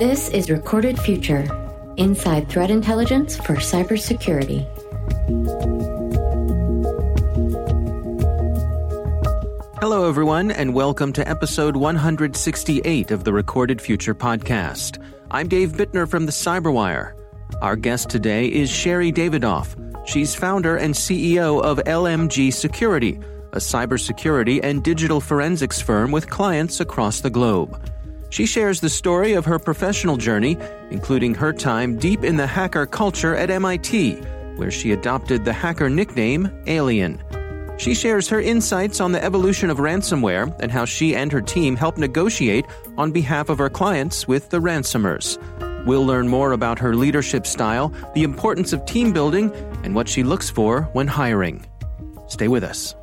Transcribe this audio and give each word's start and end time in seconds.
This 0.00 0.30
is 0.30 0.48
Recorded 0.48 0.98
Future 0.98 1.46
Inside 1.98 2.48
Threat 2.48 2.70
Intelligence 2.70 3.36
for 3.36 3.56
Cybersecurity. 3.56 4.66
Hello, 9.78 10.08
everyone, 10.08 10.52
and 10.52 10.72
welcome 10.72 11.12
to 11.12 11.28
episode 11.28 11.76
168 11.76 13.10
of 13.10 13.24
the 13.24 13.32
Recorded 13.34 13.78
Future 13.78 14.14
podcast. 14.14 15.04
I'm 15.30 15.48
Dave 15.48 15.72
Bittner 15.72 16.08
from 16.08 16.24
the 16.24 16.32
Cyberwire. 16.32 17.12
Our 17.60 17.76
guest 17.76 18.08
today 18.08 18.46
is 18.46 18.70
Sherri 18.70 19.12
Davidoff. 19.12 19.76
She's 20.08 20.34
founder 20.34 20.78
and 20.78 20.94
CEO 20.94 21.62
of 21.62 21.76
LMG 21.76 22.54
Security, 22.54 23.20
a 23.52 23.58
cybersecurity 23.58 24.60
and 24.62 24.82
digital 24.82 25.20
forensics 25.20 25.78
firm 25.78 26.10
with 26.10 26.30
clients 26.30 26.80
across 26.80 27.20
the 27.20 27.28
globe. 27.28 27.78
She 28.30 28.46
shares 28.46 28.80
the 28.80 28.88
story 28.88 29.32
of 29.34 29.44
her 29.44 29.58
professional 29.58 30.16
journey, 30.16 30.56
including 30.90 31.34
her 31.34 31.52
time 31.52 31.98
deep 31.98 32.24
in 32.24 32.36
the 32.36 32.46
hacker 32.46 32.86
culture 32.86 33.34
at 33.34 33.50
MIT, 33.50 34.14
where 34.56 34.70
she 34.70 34.92
adopted 34.92 35.44
the 35.44 35.52
hacker 35.52 35.90
nickname 35.90 36.48
Alien. 36.66 37.22
She 37.76 37.94
shares 37.94 38.28
her 38.28 38.40
insights 38.40 39.00
on 39.00 39.12
the 39.12 39.24
evolution 39.24 39.70
of 39.70 39.78
ransomware 39.78 40.54
and 40.60 40.70
how 40.70 40.84
she 40.84 41.16
and 41.16 41.32
her 41.32 41.40
team 41.40 41.76
help 41.76 41.96
negotiate 41.96 42.66
on 42.98 43.10
behalf 43.10 43.48
of 43.48 43.58
her 43.58 43.70
clients 43.70 44.28
with 44.28 44.50
the 44.50 44.60
ransomers. 44.60 45.38
We'll 45.86 46.04
learn 46.04 46.28
more 46.28 46.52
about 46.52 46.78
her 46.78 46.94
leadership 46.94 47.46
style, 47.46 47.88
the 48.14 48.22
importance 48.22 48.74
of 48.74 48.84
team 48.84 49.12
building, 49.12 49.50
and 49.82 49.94
what 49.94 50.08
she 50.08 50.22
looks 50.22 50.50
for 50.50 50.82
when 50.92 51.06
hiring. 51.06 51.64
Stay 52.28 52.48
with 52.48 52.64
us. 52.64 52.94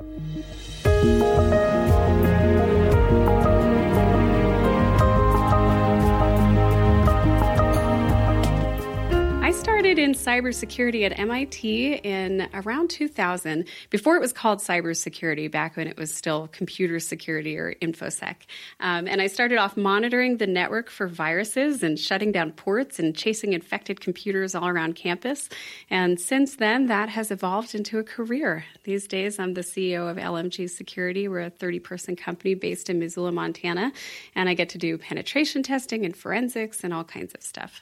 Started 9.98 10.09
in 10.09 10.43
cybersecurity 10.43 11.05
at 11.07 11.17
MIT 11.17 11.95
in 12.03 12.48
around 12.53 12.87
2000, 12.91 13.67
before 13.90 14.15
it 14.15 14.20
was 14.20 14.31
called 14.31 14.59
cybersecurity, 14.59 15.49
back 15.49 15.76
when 15.76 15.87
it 15.87 15.98
was 15.98 16.13
still 16.13 16.48
computer 16.49 16.99
security 16.99 17.57
or 17.57 17.73
InfoSec. 17.81 18.35
Um, 18.79 19.07
and 19.07 19.23
I 19.23 19.25
started 19.25 19.57
off 19.57 19.75
monitoring 19.75 20.37
the 20.37 20.45
network 20.45 20.91
for 20.91 21.07
viruses 21.07 21.81
and 21.81 21.98
shutting 21.98 22.31
down 22.31 22.51
ports 22.51 22.99
and 22.99 23.15
chasing 23.15 23.53
infected 23.53 23.99
computers 23.99 24.53
all 24.53 24.68
around 24.68 24.93
campus. 24.95 25.49
And 25.90 26.20
since 26.20 26.57
then, 26.57 26.85
that 26.85 27.09
has 27.09 27.31
evolved 27.31 27.73
into 27.73 27.98
a 27.98 28.03
career. 28.03 28.65
These 28.84 29.07
days, 29.07 29.40
I'm 29.40 29.55
the 29.55 29.62
CEO 29.62 30.12
of 30.12 30.18
LMG 30.18 30.70
Security. 30.70 31.27
We're 31.27 31.41
a 31.41 31.49
30 31.49 31.79
person 31.79 32.15
company 32.15 32.53
based 32.53 32.91
in 32.91 32.99
Missoula, 32.99 33.31
Montana. 33.31 33.91
And 34.35 34.48
I 34.48 34.53
get 34.53 34.70
to 34.70 34.77
do 34.77 34.99
penetration 34.99 35.63
testing 35.63 36.05
and 36.05 36.15
forensics 36.15 36.84
and 36.84 36.93
all 36.93 37.03
kinds 37.03 37.34
of 37.34 37.41
stuff. 37.41 37.81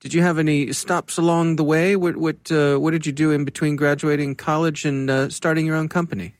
Did 0.00 0.12
you 0.12 0.22
have 0.22 0.38
any 0.38 0.72
stops 0.72 1.16
along 1.16 1.56
the 1.56 1.64
way? 1.64 1.96
What 1.96 2.16
what 2.16 2.52
uh, 2.52 2.76
what 2.76 2.90
did 2.90 3.06
you 3.06 3.12
do 3.12 3.30
in 3.30 3.44
between 3.44 3.76
graduating 3.76 4.34
college 4.34 4.84
and 4.84 5.08
uh, 5.10 5.30
starting 5.30 5.64
your 5.64 5.76
own 5.76 5.88
company? 5.88 6.34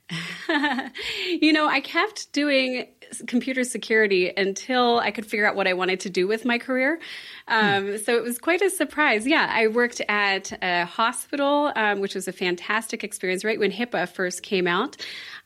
you 1.41 1.53
know, 1.53 1.67
I 1.67 1.81
kept 1.81 2.33
doing 2.33 2.87
computer 3.27 3.65
security 3.65 4.33
until 4.37 4.99
I 4.99 5.11
could 5.11 5.27
figure 5.27 5.47
out 5.47 5.57
what 5.57 5.67
I 5.67 5.73
wanted 5.73 6.01
to 6.01 6.11
do 6.11 6.27
with 6.27 6.45
my 6.45 6.59
career. 6.59 6.99
Um, 7.49 7.87
hmm. 7.87 7.97
So 7.99 8.17
it 8.17 8.23
was 8.23 8.39
quite 8.39 8.63
a 8.63 8.71
surprise. 8.71 9.27
Yeah, 9.27 9.49
I 9.51 9.69
worked 9.69 10.01
at 10.09 10.53
a 10.63 10.85
hospital, 10.85 11.73
um, 11.77 12.01
which 12.01 12.15
was 12.15 12.29
a 12.29 12.33
fantastic 12.33 13.05
experience 13.05 13.45
right 13.45 13.59
when 13.59 13.71
HIPAA 13.71 14.09
first 14.09 14.43
came 14.43 14.67
out. 14.67 14.97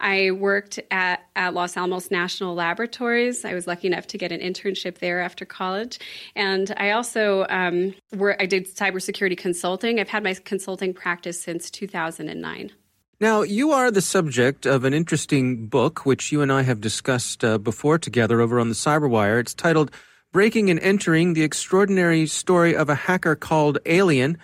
I 0.00 0.30
worked 0.30 0.80
at, 0.90 1.26
at 1.36 1.54
Los 1.54 1.76
Alamos 1.76 2.10
National 2.10 2.54
Laboratories. 2.54 3.44
I 3.44 3.54
was 3.54 3.66
lucky 3.66 3.86
enough 3.86 4.06
to 4.08 4.18
get 4.18 4.32
an 4.32 4.40
internship 4.40 4.98
there 4.98 5.20
after 5.20 5.44
college. 5.44 5.98
And 6.34 6.72
I 6.76 6.92
also 6.92 7.46
um, 7.50 7.94
were, 8.14 8.40
I 8.40 8.46
did 8.46 8.66
cybersecurity 8.74 9.36
consulting. 9.36 10.00
I've 10.00 10.08
had 10.08 10.22
my 10.22 10.34
consulting 10.34 10.94
practice 10.94 11.40
since 11.40 11.70
2009. 11.70 12.72
Now, 13.20 13.42
you 13.42 13.72
are 13.72 13.90
the 13.90 14.00
subject 14.00 14.64
of 14.64 14.84
an 14.84 14.94
interesting 14.94 15.66
book, 15.66 16.06
which 16.06 16.32
you 16.32 16.40
and 16.40 16.50
I 16.50 16.62
have 16.62 16.80
discussed 16.80 17.44
uh, 17.44 17.58
before 17.58 17.98
together 17.98 18.40
over 18.40 18.58
on 18.58 18.70
the 18.70 18.74
Cyberwire. 18.74 19.38
It's 19.38 19.52
titled 19.52 19.90
Breaking 20.32 20.70
and 20.70 20.80
Entering 20.80 21.34
the 21.34 21.42
Extraordinary 21.42 22.26
Story 22.26 22.74
of 22.74 22.88
a 22.88 22.94
Hacker 22.94 23.36
Called 23.36 23.76
Alien. 23.84 24.38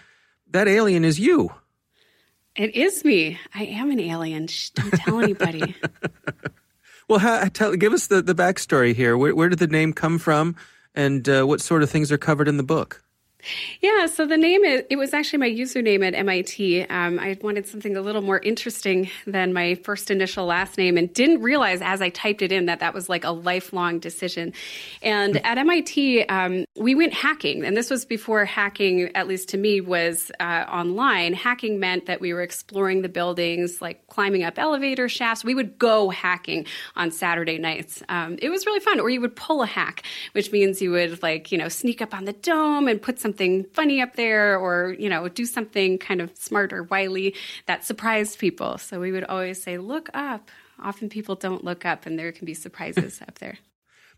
That 0.50 0.68
alien 0.68 1.06
is 1.06 1.18
you. 1.18 1.54
It 2.54 2.74
is 2.74 3.02
me. 3.02 3.38
I 3.54 3.64
am 3.64 3.90
an 3.90 4.00
alien. 4.00 4.46
Shh, 4.46 4.68
don't 4.70 4.92
tell 4.92 5.20
anybody. 5.20 5.74
well, 7.08 7.20
how, 7.20 7.44
tell, 7.48 7.74
give 7.76 7.94
us 7.94 8.08
the, 8.08 8.20
the 8.20 8.34
backstory 8.34 8.94
here. 8.94 9.16
Where, 9.16 9.34
where 9.34 9.48
did 9.48 9.58
the 9.58 9.68
name 9.68 9.94
come 9.94 10.18
from, 10.18 10.54
and 10.94 11.26
uh, 11.26 11.44
what 11.44 11.62
sort 11.62 11.82
of 11.82 11.88
things 11.88 12.12
are 12.12 12.18
covered 12.18 12.46
in 12.46 12.58
the 12.58 12.62
book? 12.62 13.02
Yeah, 13.80 14.06
so 14.06 14.26
the 14.26 14.36
name 14.36 14.64
is, 14.64 14.84
it 14.90 14.96
was 14.96 15.14
actually 15.14 15.38
my 15.38 15.50
username 15.50 16.06
at 16.06 16.14
MIT. 16.14 16.84
Um, 16.84 17.18
I 17.18 17.36
wanted 17.40 17.66
something 17.66 17.96
a 17.96 18.00
little 18.00 18.22
more 18.22 18.38
interesting 18.38 19.10
than 19.26 19.52
my 19.52 19.74
first 19.76 20.10
initial 20.10 20.46
last 20.46 20.78
name 20.78 20.96
and 20.96 21.12
didn't 21.12 21.42
realize 21.42 21.80
as 21.82 22.02
I 22.02 22.10
typed 22.10 22.42
it 22.42 22.52
in 22.52 22.66
that 22.66 22.80
that 22.80 22.94
was 22.94 23.08
like 23.08 23.24
a 23.24 23.30
lifelong 23.30 23.98
decision. 23.98 24.52
And 25.02 25.36
at 25.44 25.58
MIT, 25.58 26.24
um, 26.26 26.64
we 26.76 26.94
went 26.94 27.14
hacking, 27.14 27.64
and 27.64 27.76
this 27.76 27.90
was 27.90 28.04
before 28.04 28.44
hacking, 28.44 29.14
at 29.14 29.28
least 29.28 29.48
to 29.50 29.56
me, 29.56 29.80
was 29.80 30.30
uh, 30.40 30.64
online. 30.68 31.34
Hacking 31.34 31.78
meant 31.78 32.06
that 32.06 32.20
we 32.20 32.32
were 32.32 32.42
exploring 32.42 33.02
the 33.02 33.08
buildings, 33.08 33.80
like 33.80 34.06
climbing 34.08 34.44
up 34.44 34.58
elevator 34.58 35.08
shafts. 35.08 35.44
We 35.44 35.54
would 35.54 35.78
go 35.78 36.10
hacking 36.10 36.66
on 36.96 37.10
Saturday 37.10 37.58
nights. 37.58 38.02
Um, 38.08 38.38
it 38.40 38.50
was 38.50 38.66
really 38.66 38.80
fun. 38.80 39.00
Or 39.00 39.10
you 39.10 39.20
would 39.20 39.36
pull 39.36 39.62
a 39.62 39.66
hack, 39.66 40.02
which 40.32 40.52
means 40.52 40.82
you 40.82 40.90
would 40.92 41.22
like, 41.22 41.52
you 41.52 41.58
know, 41.58 41.68
sneak 41.68 42.02
up 42.02 42.14
on 42.14 42.24
the 42.24 42.32
dome 42.32 42.88
and 42.88 43.00
put 43.00 43.18
some 43.18 43.32
something 43.36 43.66
funny 43.74 44.00
up 44.00 44.16
there 44.16 44.58
or, 44.58 44.96
you 44.98 45.10
know, 45.10 45.28
do 45.28 45.44
something 45.44 45.98
kind 45.98 46.22
of 46.22 46.34
smart 46.34 46.72
or 46.72 46.84
wily 46.84 47.34
that 47.66 47.84
surprised 47.84 48.38
people. 48.38 48.78
So 48.78 48.98
we 48.98 49.12
would 49.12 49.24
always 49.24 49.62
say, 49.62 49.76
look 49.76 50.08
up. 50.14 50.50
Often 50.82 51.10
people 51.10 51.34
don't 51.34 51.62
look 51.62 51.84
up 51.84 52.06
and 52.06 52.18
there 52.18 52.32
can 52.32 52.46
be 52.46 52.54
surprises 52.54 53.20
up 53.28 53.38
there. 53.38 53.58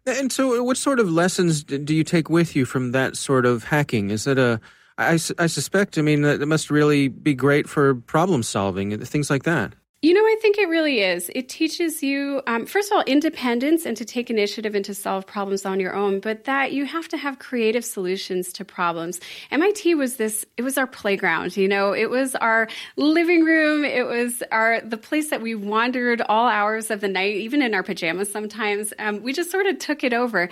And 0.06 0.30
so, 0.32 0.60
uh, 0.60 0.62
what 0.62 0.76
sort 0.76 1.00
of 1.00 1.10
lessons 1.10 1.64
do 1.64 1.94
you 1.94 2.04
take 2.04 2.30
with 2.30 2.54
you 2.54 2.64
from 2.64 2.92
that 2.92 3.16
sort 3.16 3.44
of 3.44 3.64
hacking? 3.64 4.10
Is 4.10 4.28
it 4.28 4.38
a, 4.38 4.60
I, 4.96 5.18
I 5.38 5.48
suspect, 5.48 5.98
I 5.98 6.02
mean, 6.02 6.24
it 6.24 6.46
must 6.46 6.70
really 6.70 7.08
be 7.08 7.34
great 7.34 7.68
for 7.68 7.96
problem 7.96 8.44
solving 8.44 8.92
and 8.92 9.06
things 9.06 9.30
like 9.30 9.42
that. 9.42 9.74
You 10.00 10.14
know, 10.14 10.20
I 10.20 10.36
think 10.40 10.58
it 10.58 10.68
really 10.68 11.00
is. 11.00 11.28
It 11.34 11.48
teaches 11.48 12.04
you, 12.04 12.40
um, 12.46 12.66
first 12.66 12.92
of 12.92 12.96
all, 12.96 13.02
independence 13.02 13.84
and 13.84 13.96
to 13.96 14.04
take 14.04 14.30
initiative 14.30 14.76
and 14.76 14.84
to 14.84 14.94
solve 14.94 15.26
problems 15.26 15.66
on 15.66 15.80
your 15.80 15.92
own, 15.92 16.20
but 16.20 16.44
that 16.44 16.70
you 16.70 16.84
have 16.84 17.08
to 17.08 17.16
have 17.16 17.40
creative 17.40 17.84
solutions 17.84 18.52
to 18.52 18.64
problems. 18.64 19.18
MIT 19.50 19.96
was 19.96 20.14
this, 20.14 20.46
it 20.56 20.62
was 20.62 20.78
our 20.78 20.86
playground, 20.86 21.56
you 21.56 21.66
know, 21.66 21.92
it 21.92 22.10
was 22.10 22.36
our 22.36 22.68
living 22.94 23.44
room. 23.44 23.84
It 23.84 24.06
was 24.06 24.40
our, 24.52 24.80
the 24.82 24.96
place 24.96 25.30
that 25.30 25.42
we 25.42 25.56
wandered 25.56 26.22
all 26.28 26.46
hours 26.46 26.92
of 26.92 27.00
the 27.00 27.08
night, 27.08 27.34
even 27.34 27.60
in 27.60 27.74
our 27.74 27.82
pajamas 27.82 28.30
sometimes. 28.30 28.92
Um, 29.00 29.20
we 29.24 29.32
just 29.32 29.50
sort 29.50 29.66
of 29.66 29.80
took 29.80 30.04
it 30.04 30.12
over. 30.12 30.48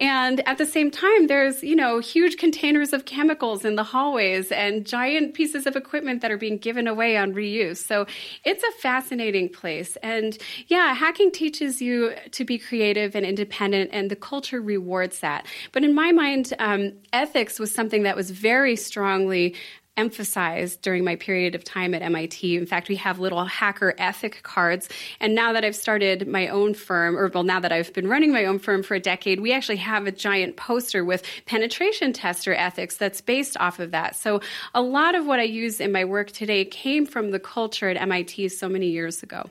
And 0.00 0.40
at 0.48 0.58
the 0.58 0.66
same 0.66 0.90
time, 0.90 1.28
there's, 1.28 1.62
you 1.62 1.76
know, 1.76 2.00
huge 2.00 2.36
containers 2.36 2.92
of 2.92 3.04
chemicals 3.04 3.64
in 3.64 3.76
the 3.76 3.84
hallways 3.84 4.50
and 4.50 4.84
giant 4.84 5.34
pieces 5.34 5.68
of 5.68 5.76
equipment 5.76 6.20
that 6.22 6.32
are 6.32 6.36
being 6.36 6.58
given 6.58 6.88
away 6.88 7.16
on 7.16 7.32
reuse. 7.32 7.76
So 7.76 8.04
it's 8.44 8.64
a 8.64 8.72
fascinating 8.88 9.50
place. 9.50 9.96
And 10.02 10.38
yeah, 10.68 10.94
hacking 10.94 11.30
teaches 11.30 11.82
you 11.82 12.14
to 12.30 12.42
be 12.42 12.56
creative 12.58 13.14
and 13.14 13.26
independent, 13.26 13.90
and 13.92 14.10
the 14.10 14.16
culture 14.16 14.62
rewards 14.62 15.20
that. 15.20 15.44
But 15.72 15.84
in 15.84 15.94
my 15.94 16.10
mind, 16.10 16.54
um, 16.58 16.94
ethics 17.12 17.58
was 17.58 17.70
something 17.70 18.04
that 18.04 18.16
was 18.16 18.30
very 18.30 18.76
strongly 18.76 19.54
emphasized 19.98 20.80
during 20.80 21.04
my 21.04 21.16
period 21.16 21.54
of 21.54 21.64
time 21.64 21.92
at 21.92 22.00
MIT. 22.00 22.56
In 22.56 22.64
fact, 22.64 22.88
we 22.88 22.96
have 22.96 23.18
little 23.18 23.44
hacker 23.44 23.94
ethic 23.98 24.42
cards. 24.44 24.88
And 25.20 25.34
now 25.34 25.52
that 25.52 25.64
I've 25.64 25.76
started 25.76 26.26
my 26.28 26.48
own 26.48 26.72
firm, 26.72 27.18
or 27.18 27.28
well, 27.28 27.42
now 27.42 27.60
that 27.60 27.72
I've 27.72 27.92
been 27.92 28.08
running 28.08 28.32
my 28.32 28.46
own 28.46 28.60
firm 28.60 28.82
for 28.82 28.94
a 28.94 29.00
decade, 29.00 29.40
we 29.40 29.52
actually 29.52 29.76
have 29.76 30.06
a 30.06 30.12
giant 30.12 30.56
poster 30.56 31.04
with 31.04 31.22
penetration 31.44 32.12
tester 32.12 32.54
ethics 32.54 32.96
that's 32.96 33.20
based 33.20 33.56
off 33.58 33.80
of 33.80 33.90
that. 33.90 34.16
So 34.16 34.40
a 34.72 34.80
lot 34.80 35.14
of 35.14 35.26
what 35.26 35.40
I 35.40 35.44
use 35.44 35.80
in 35.80 35.92
my 35.92 36.04
work 36.04 36.30
today 36.30 36.64
came 36.64 37.04
from 37.04 37.32
the 37.32 37.40
culture 37.40 37.90
at 37.90 38.00
MIT 38.00 38.48
so 38.50 38.68
many 38.68 38.86
years 38.86 39.22
ago. 39.22 39.50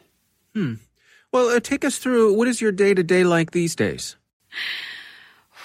Hmm. 0.55 0.75
Well, 1.33 1.49
uh, 1.49 1.59
take 1.59 1.83
us 1.83 1.97
through 1.97 2.33
what 2.33 2.47
is 2.47 2.61
your 2.61 2.71
day 2.71 2.93
to 2.93 3.03
day 3.03 3.25
like 3.25 3.51
these 3.51 3.75
days? 3.75 4.15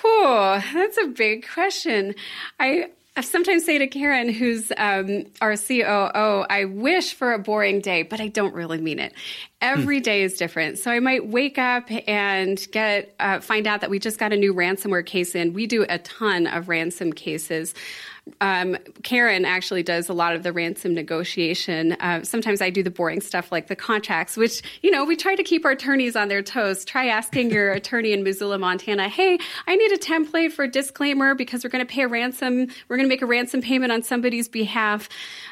Whew, 0.01 0.61
that's 0.75 0.99
a 0.99 1.07
big 1.07 1.47
question. 1.49 2.17
I 2.59 2.91
I 3.15 3.21
sometimes 3.21 3.67
say 3.67 3.77
to 3.77 3.87
Karen, 3.87 4.31
who's 4.31 4.73
um, 4.79 5.27
our 5.43 5.55
COO, 5.55 6.47
I 6.49 6.65
wish 6.65 7.13
for 7.13 7.35
a 7.35 7.39
boring 7.39 7.81
day, 7.81 8.05
but 8.05 8.23
I 8.23 8.29
don't 8.29 8.55
really 8.55 8.81
mean 8.81 8.99
it. 8.99 9.13
Every 9.61 9.99
hmm. 9.99 10.03
day 10.03 10.23
is 10.23 10.39
different. 10.39 10.79
So 10.79 10.91
I 10.91 10.99
might 10.99 11.27
wake 11.27 11.59
up 11.59 11.91
and 12.09 12.67
get 12.73 13.15
uh, 13.21 13.41
find 13.41 13.67
out 13.67 13.83
that 13.83 13.91
we 13.91 13.99
just 13.99 14.19
got 14.19 14.33
a 14.33 14.37
new 14.37 14.55
ransomware 14.55 15.05
case 15.05 15.35
in. 15.35 15.53
We 15.53 15.67
do 15.67 15.85
a 15.91 15.99
ton 15.99 16.47
of 16.47 16.71
ransom 16.71 17.13
cases. 17.13 17.75
Um, 18.41 18.77
Karen 19.03 19.45
actually 19.45 19.83
does 19.83 20.09
a 20.09 20.13
lot 20.13 20.37
of 20.37 20.45
the 20.45 20.53
ransom 20.53 20.95
negotiation. 20.95 21.93
Uh, 21.93 22.23
sometimes 22.23 22.63
I 22.63 22.71
do 22.71 22.83
the 22.83 22.91
boring 22.91 23.21
stuff 23.21 23.51
like 23.51 23.67
the 23.67 23.75
contracts, 23.75 24.37
which, 24.37 24.63
you 24.81 24.93
know, 24.93 25.05
we 25.05 25.17
try 25.17 25.35
to 25.35 25.43
keep 25.43 25.65
our 25.65 25.73
attorneys 25.73 26.15
on 26.15 26.29
their 26.29 26.43
toes. 26.43 26.85
Try 26.85 27.09
asking 27.09 27.51
your 27.51 27.73
attorney 27.73 28.13
in 28.13 28.23
Missoula, 28.23 28.59
Montana, 28.59 29.09
hey, 29.09 29.39
I 29.67 29.75
need 29.75 29.91
a 29.91 29.99
template 29.99 30.53
for 30.53 30.65
a 30.65 30.69
disclaimer 30.69 31.35
because 31.35 31.65
we're 31.65 31.71
going 31.71 31.85
to 31.85 31.93
pay 31.93 32.03
a 32.03 32.09
ransom. 32.09 32.69
We're 32.89 32.97
going 32.97 33.09
to 33.09 33.13
make 33.13 33.23
a 33.23 33.27
ransom 33.27 33.61
payment 33.61 33.91
on 33.91 34.03
somebody's 34.03 34.49
behalf. 34.49 35.09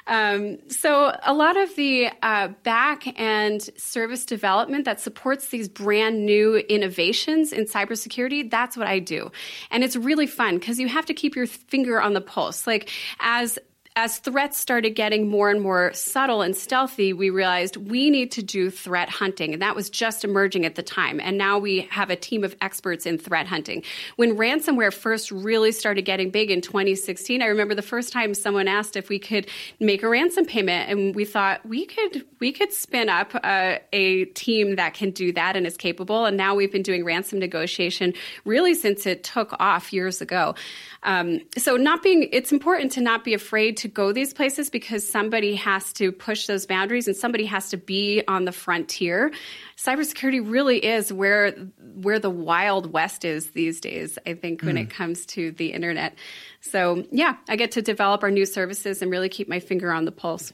Um, 0.07 0.59
so 0.69 1.17
a 1.25 1.35
lot 1.35 1.57
of 1.57 1.75
the 1.75 2.11
uh, 2.23 2.49
back 2.63 3.19
end 3.19 3.71
service 3.77 4.25
development 4.25 4.85
that 4.85 5.01
supports 5.01 5.49
these 5.49 5.69
brand 5.69 6.25
new 6.25 6.57
innovations 6.57 7.53
in 7.53 7.65
cybersecurity, 7.65 8.49
that's 8.49 8.77
what 8.77 8.87
I 8.87 9.01
do. 9.01 9.33
And 9.73 9.83
it's 9.83 9.97
really 9.97 10.27
fun 10.27 10.59
because 10.59 10.79
you 10.79 10.89
have 10.89 11.07
to 11.07 11.15
keep 11.15 11.35
your 11.35 11.47
finger 11.47 12.01
on 12.01 12.15
the 12.15 12.21
pulse. 12.21 12.60
Like 12.67 12.89
as 13.21 13.59
as 13.97 14.19
threats 14.19 14.57
started 14.57 14.91
getting 14.91 15.29
more 15.29 15.51
and 15.51 15.61
more 15.61 15.93
subtle 15.95 16.43
and 16.43 16.57
stealthy, 16.57 17.13
we 17.13 17.29
realized 17.29 17.77
we 17.77 18.09
need 18.09 18.31
to 18.31 18.43
do 18.43 18.71
threat 18.71 19.09
hunting. 19.09 19.53
And 19.53 19.61
that 19.63 19.75
was 19.75 19.91
just 19.91 20.25
emerging 20.25 20.65
at 20.65 20.77
the 20.77 20.83
time. 20.83 21.19
And 21.19 21.37
now 21.37 21.59
we 21.59 21.81
have 21.91 22.09
a 22.09 22.15
team 22.15 22.45
of 22.45 22.55
experts 22.61 23.05
in 23.05 23.19
threat 23.19 23.49
hunting. 23.49 23.83
When 24.15 24.37
ransomware 24.37 24.95
first 24.95 25.33
really 25.33 25.73
started 25.73 26.03
getting 26.03 26.31
big 26.31 26.53
in 26.53 26.61
2016, 26.61 27.43
I 27.43 27.47
remember 27.47 27.75
the 27.75 27.83
first 27.83 28.13
time 28.13 28.33
someone 28.33 28.69
asked 28.69 28.95
if 28.95 29.09
we 29.09 29.19
could 29.19 29.49
make 29.81 30.05
a 30.05 30.09
ransom 30.09 30.47
payment. 30.47 30.89
And 30.89 31.15
we 31.15 31.25
thought 31.25 31.67
we 31.67 31.85
could, 31.85 32.25
we 32.39 32.53
could 32.53 32.73
spin 32.73 33.09
up 33.09 33.35
a, 33.45 33.81
a 33.93 34.27
team 34.27 34.77
that 34.77 34.95
can 34.95 35.11
do 35.11 35.33
that 35.33 35.57
and 35.57 35.67
is 35.67 35.77
capable. 35.77 36.27
And 36.27 36.37
now 36.37 36.55
we've 36.55 36.71
been 36.71 36.85
doing 36.85 37.05
ransom 37.05 37.41
negotiation 37.41 38.15
really 38.45 38.75
since 38.75 39.05
it 39.05 39.25
took 39.25 39.53
off 39.59 39.93
years 39.93 40.21
ago. 40.21 40.55
Um, 41.03 41.41
so 41.59 41.77
not 41.77 42.05
being, 42.05 42.29
it's 42.31 42.53
important 42.53 42.93
to 42.93 43.01
not 43.01 43.25
be 43.25 43.35
afraid 43.35 43.80
to 43.81 43.89
go 43.89 44.13
these 44.13 44.33
places 44.33 44.71
because 44.71 45.07
somebody 45.07 45.55
has 45.57 45.93
to 45.95 46.13
push 46.13 46.47
those 46.47 46.67
boundaries 46.67 47.07
and 47.07 47.17
somebody 47.17 47.45
has 47.45 47.71
to 47.71 47.77
be 47.77 48.23
on 48.27 48.45
the 48.45 48.53
frontier. 48.53 49.33
Cybersecurity 49.77 50.41
really 50.51 50.85
is 50.85 51.13
where 51.13 51.53
where 51.95 52.19
the 52.19 52.31
wild 52.31 52.93
west 52.93 53.25
is 53.25 53.51
these 53.51 53.81
days. 53.81 54.19
I 54.27 54.35
think 54.35 54.63
when 54.63 54.77
mm. 54.77 54.83
it 54.83 54.91
comes 54.91 55.27
to 55.27 55.51
the 55.53 55.73
internet. 55.73 56.15
So 56.61 57.05
yeah, 57.11 57.37
I 57.49 57.57
get 57.57 57.73
to 57.73 57.83
develop 57.83 58.23
our 58.23 58.31
new 58.31 58.47
services 58.47 59.03
and 59.03 59.11
really 59.11 59.29
keep 59.29 59.49
my 59.49 59.61
finger 59.61 59.93
on 59.93 60.05
the 60.05 60.13
pulse. 60.13 60.53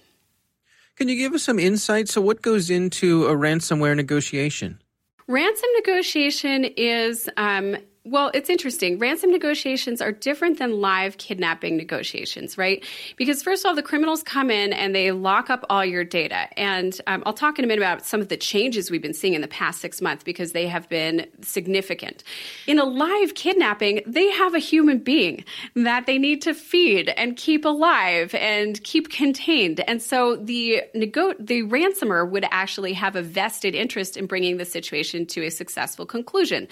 Can 0.97 1.09
you 1.09 1.17
give 1.17 1.35
us 1.35 1.43
some 1.43 1.59
insight? 1.59 2.09
So, 2.09 2.23
what 2.23 2.41
goes 2.41 2.71
into 2.71 3.27
a 3.27 3.35
ransomware 3.35 3.95
negotiation? 3.95 4.81
Ransom 5.29 5.69
negotiation 5.75 6.65
is 6.65 7.29
um, 7.37 7.77
well, 8.07 8.31
it's 8.35 8.49
interesting. 8.49 9.01
Ransom 9.01 9.33
negotiations 9.33 10.01
are 10.01 10.13
different 10.13 10.61
than 10.61 10.81
live 10.81 11.17
kidnapping 11.17 11.77
negotiations, 11.77 12.57
right? 12.57 12.85
Because 13.17 13.43
first 13.43 13.65
of 13.65 13.69
all, 13.69 13.75
the 13.75 13.83
criminals 13.83 14.23
come 14.23 14.49
in 14.49 14.73
and 14.73 14.95
they 14.95 15.11
lock 15.11 15.51
up 15.51 15.67
all 15.69 15.85
your 15.85 16.05
data. 16.05 16.49
And 16.57 16.99
um, 17.09 17.25
I'll 17.27 17.33
talk 17.33 17.59
in 17.59 17.65
a 17.65 17.69
minute 17.69 17.83
about 17.83 18.07
some 18.07 18.21
of 18.21 18.29
the 18.29 18.37
changes 18.37 18.93
we've 18.93 19.03
been 19.03 19.13
seeing 19.13 19.35
in 19.35 19.41
the 19.41 19.49
past 19.49 19.81
six 19.81 20.01
months 20.01 20.23
because 20.23 20.53
they 20.53 20.69
have 20.69 20.89
been 20.89 21.27
significant. 21.43 22.23
In 22.69 22.79
a 22.79 22.85
live 22.85 23.35
kidnapping, 23.35 24.03
they 24.07 24.31
have 24.31 24.55
a 24.55 24.61
human 24.61 24.99
being 24.99 25.45
that 25.75 26.07
they 26.07 26.17
need 26.17 26.43
to 26.43 26.55
feed 26.55 27.09
and 27.09 27.37
keep 27.37 27.65
alive 27.65 28.37
and 28.37 28.81
keep 28.85 29.11
contained. 29.11 29.81
And 29.89 30.01
so 30.01 30.37
the 30.37 30.85
nego- 30.95 31.35
the 31.41 31.63
ransomer 31.63 32.25
would 32.25 32.47
actually 32.53 32.93
have 32.93 33.17
a 33.17 33.23
vested 33.23 33.75
interest 33.75 34.17
in 34.17 34.27
bringing 34.27 34.59
the 34.59 34.65
situation 34.65 35.27
to 35.27 35.45
a 35.45 35.51
successful 35.51 36.07
conclusion. 36.07 36.69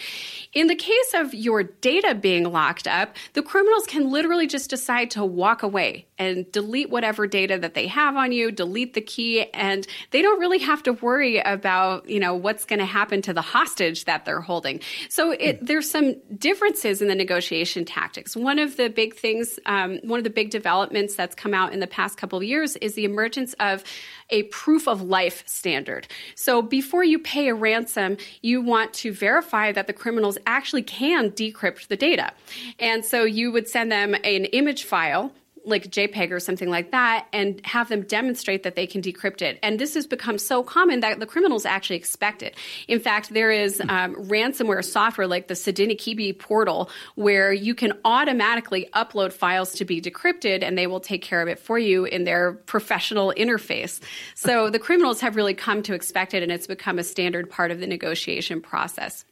In 0.53 0.69
the 0.69 0.77
case 0.77 1.15
of 1.15 1.24
of 1.25 1.35
your 1.35 1.63
data 1.63 2.15
being 2.15 2.45
locked 2.45 2.87
up, 2.87 3.17
the 3.33 3.43
criminals 3.43 3.87
can 3.87 4.11
literally 4.11 4.47
just 4.47 4.71
decide 4.71 5.11
to 5.13 5.25
walk 5.25 5.63
away 5.63 6.07
and 6.19 6.51
delete 6.53 6.91
whatever 6.91 7.27
data 7.27 7.59
that 7.59 7.75
they 7.75 7.87
have 7.87 8.17
on 8.17 8.31
you, 8.31 8.53
delete 8.53 8.95
the 8.95 9.01
key, 9.01 9.51
and 9.53 9.87
they 10.11 10.23
don't 10.23 10.39
really 10.39 10.59
have 10.59 10.83
to 10.83 10.93
worry 10.93 11.39
about, 11.39 12.09
you 12.09 12.21
know, 12.21 12.35
what's 12.35 12.65
going 12.65 12.79
to 12.79 12.85
happen 12.85 13.23
to 13.23 13.33
the 13.33 13.43
hostage 13.43 14.05
that 14.05 14.25
they're 14.25 14.41
holding. 14.41 14.81
So 15.09 15.33
it, 15.33 15.59
hmm. 15.59 15.65
there's 15.65 15.91
some 15.91 16.15
differences 16.37 17.03
in 17.03 17.09
the 17.09 17.15
negotiation 17.15 17.85
tactics. 17.85 18.37
One 18.37 18.59
of 18.59 18.77
the 18.77 18.89
big 18.89 19.17
things, 19.17 19.59
um, 19.67 19.99
one 20.03 20.19
of 20.19 20.25
the 20.25 20.31
big 20.31 20.51
developments 20.51 21.15
that's 21.15 21.35
come 21.35 21.55
out 21.55 21.73
in 21.73 21.81
the 21.81 21.87
past 21.87 22.19
couple 22.19 22.39
of 22.39 22.45
years 22.45 22.77
is 22.77 22.95
the 22.95 23.05
emergence 23.05 23.55
of 23.59 23.83
a 24.31 24.45
proof 24.45 24.87
of 24.87 25.03
life 25.03 25.43
standard. 25.47 26.07
So 26.35 26.63
before 26.63 27.05
you 27.05 27.19
pay 27.19 27.49
a 27.49 27.55
ransom, 27.55 28.17
you 28.43 28.61
want 28.63 28.93
to 28.95 29.13
verify 29.13 29.73
that 29.73 29.87
the 29.87 29.93
criminals 29.93 30.39
actually 30.47 30.83
can 30.83 31.14
decrypt 31.23 31.89
the 31.89 31.97
data. 31.97 32.33
And 32.79 33.05
so 33.05 33.25
you 33.25 33.53
would 33.53 33.69
send 33.69 33.91
them 33.91 34.15
an 34.15 34.45
image 34.47 34.85
file 34.85 35.33
like 35.65 35.91
JPEG 35.91 36.31
or 36.31 36.41
something 36.41 36.69
like 36.69 36.91
that 36.91 37.27
and 37.33 37.65
have 37.65 37.89
them 37.89 38.03
demonstrate 38.03 38.63
that 38.63 38.77
they 38.77 38.87
can 38.87 39.01
decrypt 39.01 39.43
it. 39.43 39.59
And 39.63 39.79
this 39.79 39.95
has 39.95 40.07
become 40.07 40.39
so 40.39 40.63
common 40.63 41.01
that 41.01 41.21
the 41.21 41.27
criminals 41.27 41.65
actually 41.65 41.97
expect 41.97 42.43
it. 42.43 42.57
In 42.87 43.01
fact, 43.01 43.33
there 43.33 43.51
is 43.51 43.81
um, 43.81 44.15
ransomware 44.15 44.85
software 44.85 45.27
like 45.27 45.49
the 45.49 45.55
Sodinokibi 45.55 46.39
portal 46.39 46.91
where 47.15 47.53
you 47.53 47.75
can 47.75 47.95
automatically 48.05 48.89
upload 48.93 49.33
files 49.33 49.73
to 49.75 49.85
be 49.85 50.01
decrypted 50.01 50.63
and 50.63 50.77
they 50.77 50.87
will 50.87 51.01
take 51.01 51.23
care 51.23 51.41
of 51.41 51.49
it 51.49 51.59
for 51.59 51.79
you 51.79 52.05
in 52.05 52.25
their 52.25 52.53
professional 52.53 53.33
interface. 53.37 54.01
So 54.35 54.71
the 54.71 54.79
criminals 54.79 55.21
have 55.21 55.37
really 55.37 55.55
come 55.55 55.83
to 55.85 55.95
expect 55.95 56.35
it 56.35 56.43
and 56.43 56.53
it's 56.53 56.67
become 56.67 56.99
a 56.99 57.05
standard 57.05 57.51
part 57.51 57.71
of 57.71 57.81
the 57.81 57.87
negotiation 57.87 58.61
process. 58.61 59.25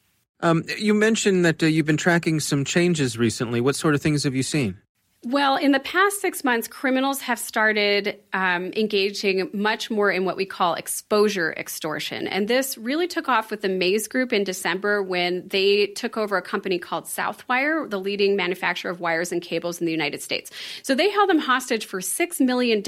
Um, 0.42 0.64
you 0.76 0.92
mentioned 0.92 1.44
that 1.44 1.62
uh, 1.62 1.66
you've 1.66 1.86
been 1.86 1.96
tracking 1.96 2.40
some 2.40 2.64
changes 2.64 3.16
recently. 3.16 3.60
What 3.60 3.76
sort 3.76 3.94
of 3.94 4.02
things 4.02 4.24
have 4.24 4.34
you 4.34 4.42
seen? 4.42 4.78
Well, 5.24 5.54
in 5.54 5.70
the 5.70 5.78
past 5.78 6.20
six 6.20 6.42
months, 6.42 6.66
criminals 6.66 7.20
have 7.20 7.38
started 7.38 8.18
um, 8.32 8.72
engaging 8.74 9.48
much 9.52 9.88
more 9.88 10.10
in 10.10 10.24
what 10.24 10.36
we 10.36 10.44
call 10.44 10.74
exposure 10.74 11.54
extortion. 11.56 12.26
And 12.26 12.48
this 12.48 12.76
really 12.76 13.06
took 13.06 13.28
off 13.28 13.48
with 13.48 13.60
the 13.60 13.68
Maze 13.68 14.08
Group 14.08 14.32
in 14.32 14.42
December 14.42 15.00
when 15.00 15.46
they 15.46 15.86
took 15.86 16.16
over 16.16 16.36
a 16.36 16.42
company 16.42 16.76
called 16.80 17.04
Southwire, 17.04 17.88
the 17.88 18.00
leading 18.00 18.34
manufacturer 18.34 18.90
of 18.90 18.98
wires 18.98 19.30
and 19.30 19.40
cables 19.40 19.78
in 19.78 19.86
the 19.86 19.92
United 19.92 20.22
States. 20.22 20.50
So 20.82 20.92
they 20.92 21.08
held 21.08 21.30
them 21.30 21.38
hostage 21.38 21.86
for 21.86 22.00
$6 22.00 22.40
million. 22.40 22.82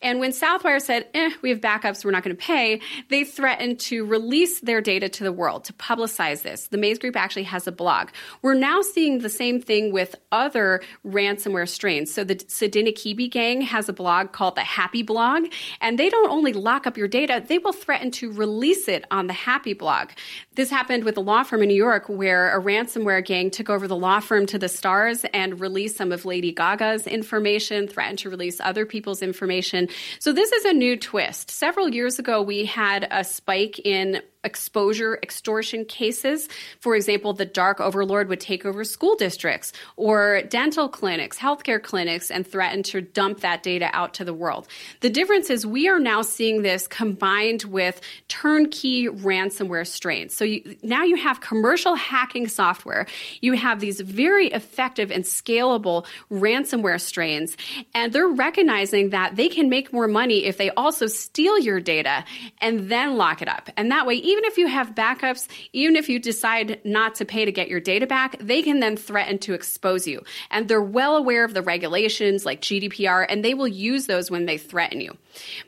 And 0.00 0.20
when 0.20 0.30
Southwire 0.30 0.80
said, 0.80 1.06
eh, 1.12 1.32
we 1.42 1.50
have 1.50 1.60
backups, 1.60 2.02
we're 2.02 2.12
not 2.12 2.22
going 2.22 2.34
to 2.34 2.42
pay, 2.42 2.80
they 3.10 3.24
threatened 3.24 3.78
to 3.80 4.06
release 4.06 4.60
their 4.60 4.80
data 4.80 5.10
to 5.10 5.22
the 5.22 5.32
world, 5.32 5.64
to 5.64 5.74
publicize 5.74 6.40
this. 6.40 6.68
The 6.68 6.78
Maze 6.78 6.98
Group 6.98 7.14
actually 7.14 7.42
has 7.42 7.66
a 7.66 7.72
blog. 7.72 8.08
We're 8.40 8.54
now 8.54 8.80
seeing 8.80 9.18
the 9.18 9.28
same 9.28 9.60
thing 9.60 9.92
with 9.92 10.14
other 10.30 10.80
ransom 11.04 11.41
ransomware 11.42 11.68
strains. 11.68 12.12
So 12.12 12.24
the 12.24 12.36
Sodinokibi 12.36 13.30
gang 13.30 13.62
has 13.62 13.88
a 13.88 13.92
blog 13.92 14.32
called 14.32 14.56
the 14.56 14.62
Happy 14.62 15.02
Blog, 15.02 15.44
and 15.80 15.98
they 15.98 16.08
don't 16.08 16.30
only 16.30 16.52
lock 16.52 16.86
up 16.86 16.96
your 16.96 17.08
data, 17.08 17.42
they 17.46 17.58
will 17.58 17.72
threaten 17.72 18.10
to 18.12 18.32
release 18.32 18.88
it 18.88 19.04
on 19.10 19.26
the 19.26 19.32
Happy 19.32 19.74
Blog. 19.74 20.10
This 20.54 20.70
happened 20.70 21.04
with 21.04 21.16
a 21.16 21.20
law 21.20 21.42
firm 21.42 21.62
in 21.62 21.68
New 21.68 21.74
York 21.74 22.08
where 22.08 22.56
a 22.56 22.62
ransomware 22.62 23.24
gang 23.24 23.50
took 23.50 23.70
over 23.70 23.88
the 23.88 23.96
law 23.96 24.20
firm 24.20 24.46
to 24.46 24.58
the 24.58 24.68
stars 24.68 25.24
and 25.32 25.60
released 25.60 25.96
some 25.96 26.12
of 26.12 26.24
Lady 26.24 26.52
Gaga's 26.52 27.06
information, 27.06 27.88
threatened 27.88 28.18
to 28.20 28.30
release 28.30 28.60
other 28.60 28.86
people's 28.86 29.22
information. 29.22 29.88
So 30.18 30.32
this 30.32 30.52
is 30.52 30.64
a 30.64 30.72
new 30.72 30.96
twist. 30.96 31.50
Several 31.50 31.88
years 31.88 32.18
ago, 32.18 32.42
we 32.42 32.64
had 32.64 33.06
a 33.10 33.24
spike 33.24 33.78
in 33.84 34.22
exposure 34.44 35.18
extortion 35.22 35.84
cases. 35.84 36.48
For 36.80 36.96
example, 36.96 37.32
the 37.32 37.44
dark 37.44 37.80
overlord 37.80 38.28
would 38.28 38.40
take 38.40 38.64
over 38.64 38.84
school 38.84 39.14
districts 39.16 39.72
or 39.96 40.42
dental 40.48 40.88
clinics, 40.88 41.38
healthcare 41.38 41.82
clinics, 41.82 42.30
and 42.30 42.46
threaten 42.46 42.82
to 42.84 43.00
dump 43.00 43.40
that 43.40 43.62
data 43.62 43.90
out 43.92 44.14
to 44.14 44.24
the 44.24 44.34
world. 44.34 44.66
The 45.00 45.10
difference 45.10 45.50
is 45.50 45.66
we 45.66 45.88
are 45.88 46.00
now 46.00 46.22
seeing 46.22 46.62
this 46.62 46.86
combined 46.86 47.64
with 47.64 48.00
turnkey 48.28 49.08
ransomware 49.08 49.86
strains. 49.86 50.34
So 50.34 50.44
you, 50.44 50.76
now 50.82 51.04
you 51.04 51.16
have 51.16 51.40
commercial 51.40 51.94
hacking 51.94 52.48
software, 52.48 53.06
you 53.40 53.52
have 53.52 53.80
these 53.80 54.00
very 54.00 54.48
effective 54.48 55.10
and 55.10 55.24
scalable 55.24 56.06
ransomware 56.30 57.00
strains, 57.00 57.56
and 57.94 58.12
they're 58.12 58.28
recognizing 58.28 59.10
that 59.10 59.36
they 59.36 59.48
can 59.48 59.68
make 59.68 59.92
more 59.92 60.08
money 60.08 60.44
if 60.44 60.56
they 60.56 60.70
also 60.70 61.06
steal 61.06 61.58
your 61.58 61.80
data 61.80 62.24
and 62.60 62.88
then 62.88 63.16
lock 63.16 63.42
it 63.42 63.48
up. 63.48 63.68
And 63.76 63.90
that 63.90 64.06
way, 64.06 64.14
even 64.32 64.44
if 64.44 64.56
you 64.56 64.66
have 64.66 64.94
backups, 64.94 65.46
even 65.72 65.94
if 65.94 66.08
you 66.08 66.18
decide 66.18 66.80
not 66.84 67.14
to 67.16 67.24
pay 67.24 67.44
to 67.44 67.52
get 67.52 67.68
your 67.68 67.80
data 67.80 68.06
back, 68.06 68.38
they 68.38 68.62
can 68.62 68.80
then 68.80 68.96
threaten 68.96 69.38
to 69.40 69.52
expose 69.52 70.06
you. 70.06 70.22
And 70.50 70.68
they're 70.68 70.80
well 70.80 71.16
aware 71.16 71.44
of 71.44 71.52
the 71.52 71.60
regulations 71.60 72.46
like 72.46 72.62
GDPR, 72.62 73.26
and 73.28 73.44
they 73.44 73.52
will 73.52 73.68
use 73.68 74.06
those 74.06 74.30
when 74.30 74.46
they 74.46 74.56
threaten 74.56 75.00
you. 75.00 75.16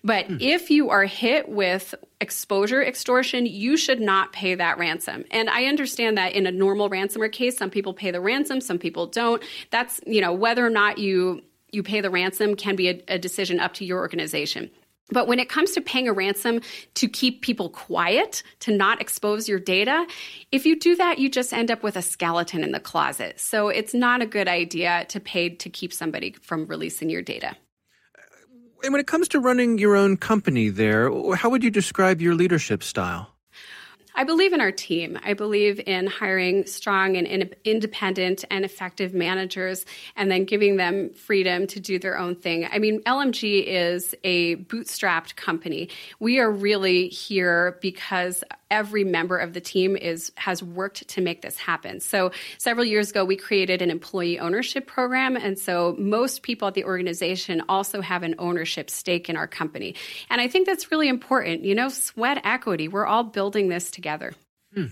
But 0.03 0.29
mm. 0.29 0.39
if 0.41 0.71
you 0.71 0.89
are 0.89 1.05
hit 1.05 1.49
with 1.49 1.95
exposure 2.21 2.83
extortion, 2.83 3.45
you 3.45 3.77
should 3.77 4.01
not 4.01 4.33
pay 4.33 4.55
that 4.55 4.79
ransom. 4.79 5.25
And 5.31 5.51
I 5.51 5.67
understand 5.67 6.17
that 6.17 6.33
in 6.33 6.47
a 6.47 6.51
normal 6.51 6.89
ransomware 6.89 7.31
case, 7.31 7.59
some 7.59 7.71
people 7.71 7.93
pay 7.93 8.11
the 8.11 8.21
ransom, 8.21 8.63
some 8.63 8.79
people 8.79 9.07
don't. 9.07 9.43
That's, 9.71 10.01
you 10.07 10.23
know, 10.23 10.33
whether 10.33 10.65
or 10.65 10.71
not 10.71 10.99
you 10.99 11.43
you 11.71 11.83
pay 11.83 12.01
the 12.01 12.09
ransom 12.09 12.55
can 12.55 12.77
be 12.77 12.89
a, 12.89 13.03
a 13.09 13.19
decision 13.19 13.59
up 13.59 13.75
to 13.75 13.85
your 13.85 13.99
organization. 13.99 14.71
But 15.11 15.29
when 15.29 15.39
it 15.39 15.49
comes 15.49 15.73
to 15.73 15.81
paying 15.81 16.09
a 16.09 16.13
ransom 16.13 16.61
to 16.95 17.09
keep 17.09 17.43
people 17.43 17.69
quiet, 17.69 18.43
to 18.61 18.75
not 18.75 19.01
expose 19.01 19.49
your 19.49 19.59
data, 19.59 20.07
if 20.51 20.65
you 20.65 20.79
do 20.79 20.97
that, 20.97 21.19
you 21.19 21.29
just 21.29 21.53
end 21.53 21.71
up 21.71 21.83
with 21.83 21.97
a 21.97 22.03
skeleton 22.03 22.65
in 22.65 22.73
the 22.73 22.81
closet. 22.81 23.39
So 23.39 23.69
it's 23.69 23.93
not 23.93 24.23
a 24.23 24.27
good 24.27 24.49
idea 24.49 25.05
to 25.11 25.21
pay 25.21 25.51
to 25.51 25.69
keep 25.69 25.93
somebody 25.93 26.33
from 26.33 26.67
releasing 26.67 27.11
your 27.11 27.23
data. 27.23 27.55
And 28.83 28.93
when 28.93 29.01
it 29.01 29.07
comes 29.07 29.29
to 29.29 29.41
running 29.41 29.79
your 29.79 29.95
own 29.95 30.17
company 30.17 30.69
there, 30.69 31.11
how 31.35 31.51
would 31.51 31.65
you 31.65 31.71
describe 31.71 32.21
your 32.21 32.35
leadership 32.35 32.83
style? 32.83 33.34
I 34.17 34.25
believe 34.25 34.53
in 34.53 34.61
our 34.61 34.71
team. 34.71 35.19
I 35.25 35.35
believe 35.35 35.81
in 35.87 36.07
hiring 36.07 36.67
strong 36.67 37.17
and 37.17 37.27
in- 37.27 37.55
independent 37.65 38.45
and 38.51 38.65
effective 38.65 39.13
managers 39.13 39.85
and 40.15 40.31
then 40.31 40.45
giving 40.45 40.77
them 40.77 41.11
freedom 41.11 41.67
to 41.69 41.81
do 41.81 41.99
their 41.99 42.17
own 42.17 42.37
thing. 42.37 42.69
I 42.71 42.79
mean, 42.79 43.03
LMG 43.03 43.65
is 43.67 44.15
a 44.23 44.57
bootstrapped 44.57 45.35
company. 45.35 45.89
We 46.21 46.39
are 46.39 46.51
really 46.51 47.09
here 47.09 47.79
because 47.81 48.45
every 48.75 49.05
member 49.05 49.39
of 49.39 49.53
the 49.53 49.61
team 49.61 49.97
is 49.97 50.33
has 50.37 50.61
worked 50.61 51.07
to 51.07 51.21
make 51.21 51.43
this 51.43 51.57
happen. 51.57 52.01
So 52.01 52.33
several 52.59 52.85
years 52.85 53.11
ago 53.11 53.25
we 53.25 53.37
created 53.37 53.81
an 53.81 53.91
employee 53.91 54.41
ownership 54.41 54.89
program 54.89 55.37
and 55.37 55.57
so 55.57 55.95
most 55.97 56.43
people 56.43 56.67
at 56.67 56.75
the 56.75 56.85
organization 56.85 57.63
also 57.69 58.01
have 58.01 58.25
an 58.25 58.35
ownership 58.41 58.91
stake 58.91 59.31
in 59.31 59.37
our 59.37 59.47
company. 59.47 59.95
And 60.29 60.41
I 60.41 60.49
think 60.49 60.67
that's 60.67 60.91
really 60.91 61.09
important. 61.09 61.65
You 61.65 61.77
know, 61.77 61.89
sweat 61.89 62.41
equity. 62.45 62.89
We're 62.89 63.07
all 63.07 63.23
building 63.23 63.69
this 63.69 63.93
together. 63.93 64.35
Hmm. 64.75 64.87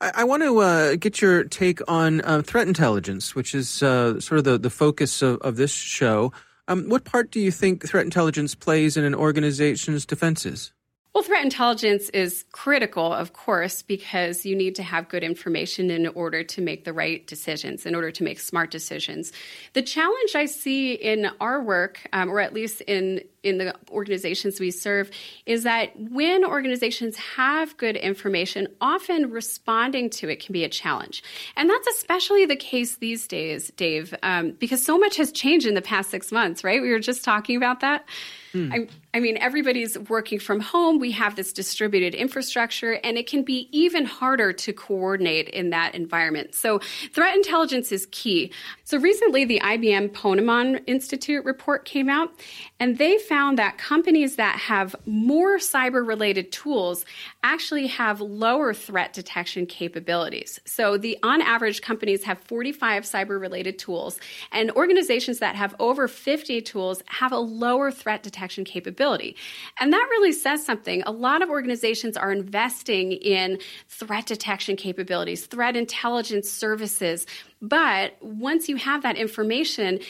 I, 0.00 0.24
want 0.24 0.42
to 0.42 0.58
uh, 0.58 0.96
get 0.96 1.22
your 1.22 1.44
take 1.44 1.80
on 1.88 2.20
uh, 2.20 2.42
threat 2.42 2.68
intelligence, 2.68 3.34
which 3.34 3.54
is 3.54 3.82
uh, 3.82 4.20
sort 4.20 4.38
of 4.38 4.44
the, 4.44 4.58
the 4.58 4.68
focus 4.68 5.22
of, 5.22 5.38
of 5.40 5.56
this 5.56 5.72
show. 5.72 6.32
Um, 6.68 6.88
what 6.90 7.04
part 7.04 7.30
do 7.30 7.40
you 7.40 7.50
think 7.50 7.86
threat 7.86 8.04
intelligence 8.04 8.54
plays 8.54 8.98
in 8.98 9.04
an 9.04 9.14
organization's 9.14 10.04
defenses? 10.04 10.72
Well, 11.16 11.22
threat 11.22 11.44
intelligence 11.44 12.10
is 12.10 12.44
critical, 12.52 13.10
of 13.10 13.32
course, 13.32 13.80
because 13.80 14.44
you 14.44 14.54
need 14.54 14.74
to 14.74 14.82
have 14.82 15.08
good 15.08 15.24
information 15.24 15.90
in 15.90 16.08
order 16.08 16.44
to 16.44 16.60
make 16.60 16.84
the 16.84 16.92
right 16.92 17.26
decisions, 17.26 17.86
in 17.86 17.94
order 17.94 18.10
to 18.10 18.22
make 18.22 18.38
smart 18.38 18.70
decisions. 18.70 19.32
The 19.72 19.80
challenge 19.80 20.34
I 20.34 20.44
see 20.44 20.92
in 20.92 21.30
our 21.40 21.62
work, 21.62 22.06
um, 22.12 22.28
or 22.28 22.38
at 22.38 22.52
least 22.52 22.82
in 22.82 23.22
in 23.46 23.58
the 23.58 23.74
organizations 23.90 24.58
we 24.58 24.70
serve 24.70 25.10
is 25.46 25.62
that 25.62 25.92
when 25.98 26.44
organizations 26.44 27.16
have 27.16 27.76
good 27.76 27.96
information, 27.96 28.66
often 28.80 29.30
responding 29.30 30.10
to 30.10 30.28
it 30.28 30.44
can 30.44 30.52
be 30.52 30.64
a 30.64 30.68
challenge. 30.68 31.22
And 31.56 31.70
that's 31.70 31.86
especially 31.86 32.44
the 32.44 32.56
case 32.56 32.96
these 32.96 33.28
days, 33.28 33.70
Dave, 33.76 34.14
um, 34.22 34.50
because 34.52 34.84
so 34.84 34.98
much 34.98 35.16
has 35.16 35.30
changed 35.30 35.66
in 35.66 35.74
the 35.74 35.82
past 35.82 36.10
six 36.10 36.32
months, 36.32 36.64
right? 36.64 36.82
We 36.82 36.90
were 36.90 36.98
just 36.98 37.24
talking 37.24 37.56
about 37.56 37.80
that. 37.80 38.04
Hmm. 38.56 38.72
I, 38.72 38.88
I 39.12 39.20
mean, 39.20 39.36
everybody's 39.38 39.98
working 39.98 40.38
from 40.38 40.60
home. 40.60 40.98
We 40.98 41.10
have 41.12 41.36
this 41.36 41.52
distributed 41.52 42.14
infrastructure, 42.14 42.92
and 43.04 43.18
it 43.18 43.26
can 43.26 43.42
be 43.42 43.68
even 43.70 44.04
harder 44.04 44.52
to 44.52 44.72
coordinate 44.72 45.48
in 45.48 45.70
that 45.70 45.94
environment. 45.94 46.54
So, 46.54 46.80
threat 47.12 47.34
intelligence 47.34 47.92
is 47.92 48.06
key. 48.12 48.52
So, 48.84 48.98
recently, 48.98 49.44
the 49.44 49.60
IBM 49.60 50.10
Ponemon 50.10 50.82
Institute 50.86 51.44
report 51.44 51.84
came 51.84 52.08
out, 52.08 52.30
and 52.80 52.98
they 52.98 53.18
found 53.18 53.35
that 53.56 53.78
companies 53.78 54.36
that 54.36 54.58
have 54.58 54.96
more 55.04 55.58
cyber 55.58 56.06
related 56.06 56.50
tools 56.52 57.04
actually 57.42 57.86
have 57.86 58.20
lower 58.20 58.72
threat 58.72 59.12
detection 59.12 59.66
capabilities. 59.66 60.58
So, 60.64 60.96
the 60.96 61.18
on 61.22 61.42
average, 61.42 61.82
companies 61.82 62.24
have 62.24 62.38
45 62.38 63.04
cyber 63.04 63.40
related 63.40 63.78
tools, 63.78 64.18
and 64.52 64.70
organizations 64.72 65.38
that 65.38 65.54
have 65.54 65.74
over 65.78 66.08
50 66.08 66.60
tools 66.62 67.02
have 67.06 67.32
a 67.32 67.38
lower 67.38 67.90
threat 67.90 68.22
detection 68.22 68.64
capability. 68.64 69.36
And 69.78 69.92
that 69.92 70.06
really 70.10 70.32
says 70.32 70.64
something. 70.64 71.02
A 71.02 71.12
lot 71.12 71.42
of 71.42 71.50
organizations 71.50 72.16
are 72.16 72.32
investing 72.32 73.12
in 73.12 73.58
threat 73.88 74.26
detection 74.26 74.76
capabilities, 74.76 75.46
threat 75.46 75.76
intelligence 75.76 76.50
services. 76.50 77.26
But 77.60 78.16
once 78.22 78.68
you 78.68 78.76
have 78.76 79.02
that 79.02 79.16
information, 79.16 80.00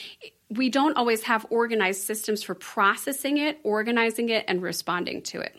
we 0.48 0.68
don't 0.68 0.96
always 0.96 1.22
have 1.24 1.46
organized 1.50 2.02
systems 2.02 2.42
for 2.42 2.54
processing 2.54 3.38
it, 3.38 3.58
organizing 3.62 4.28
it, 4.28 4.44
and 4.46 4.62
responding 4.62 5.22
to 5.22 5.40
it. 5.40 5.56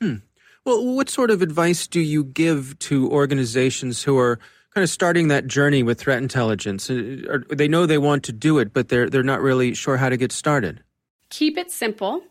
Hmm. 0.00 0.16
Well, 0.64 0.94
what 0.94 1.08
sort 1.08 1.30
of 1.30 1.42
advice 1.42 1.86
do 1.86 2.00
you 2.00 2.24
give 2.24 2.78
to 2.80 3.10
organizations 3.10 4.02
who 4.02 4.18
are 4.18 4.38
kind 4.74 4.82
of 4.82 4.90
starting 4.90 5.28
that 5.28 5.46
journey 5.46 5.82
with 5.82 6.00
threat 6.00 6.18
intelligence? 6.18 6.90
Uh, 6.90 7.38
they 7.48 7.68
know 7.68 7.86
they 7.86 7.98
want 7.98 8.24
to 8.24 8.32
do 8.32 8.58
it, 8.58 8.72
but 8.72 8.88
they're 8.88 9.08
they're 9.08 9.22
not 9.22 9.40
really 9.40 9.74
sure 9.74 9.96
how 9.96 10.08
to 10.08 10.16
get 10.16 10.32
started. 10.32 10.82
Keep 11.30 11.56
it 11.56 11.70
simple. 11.70 12.22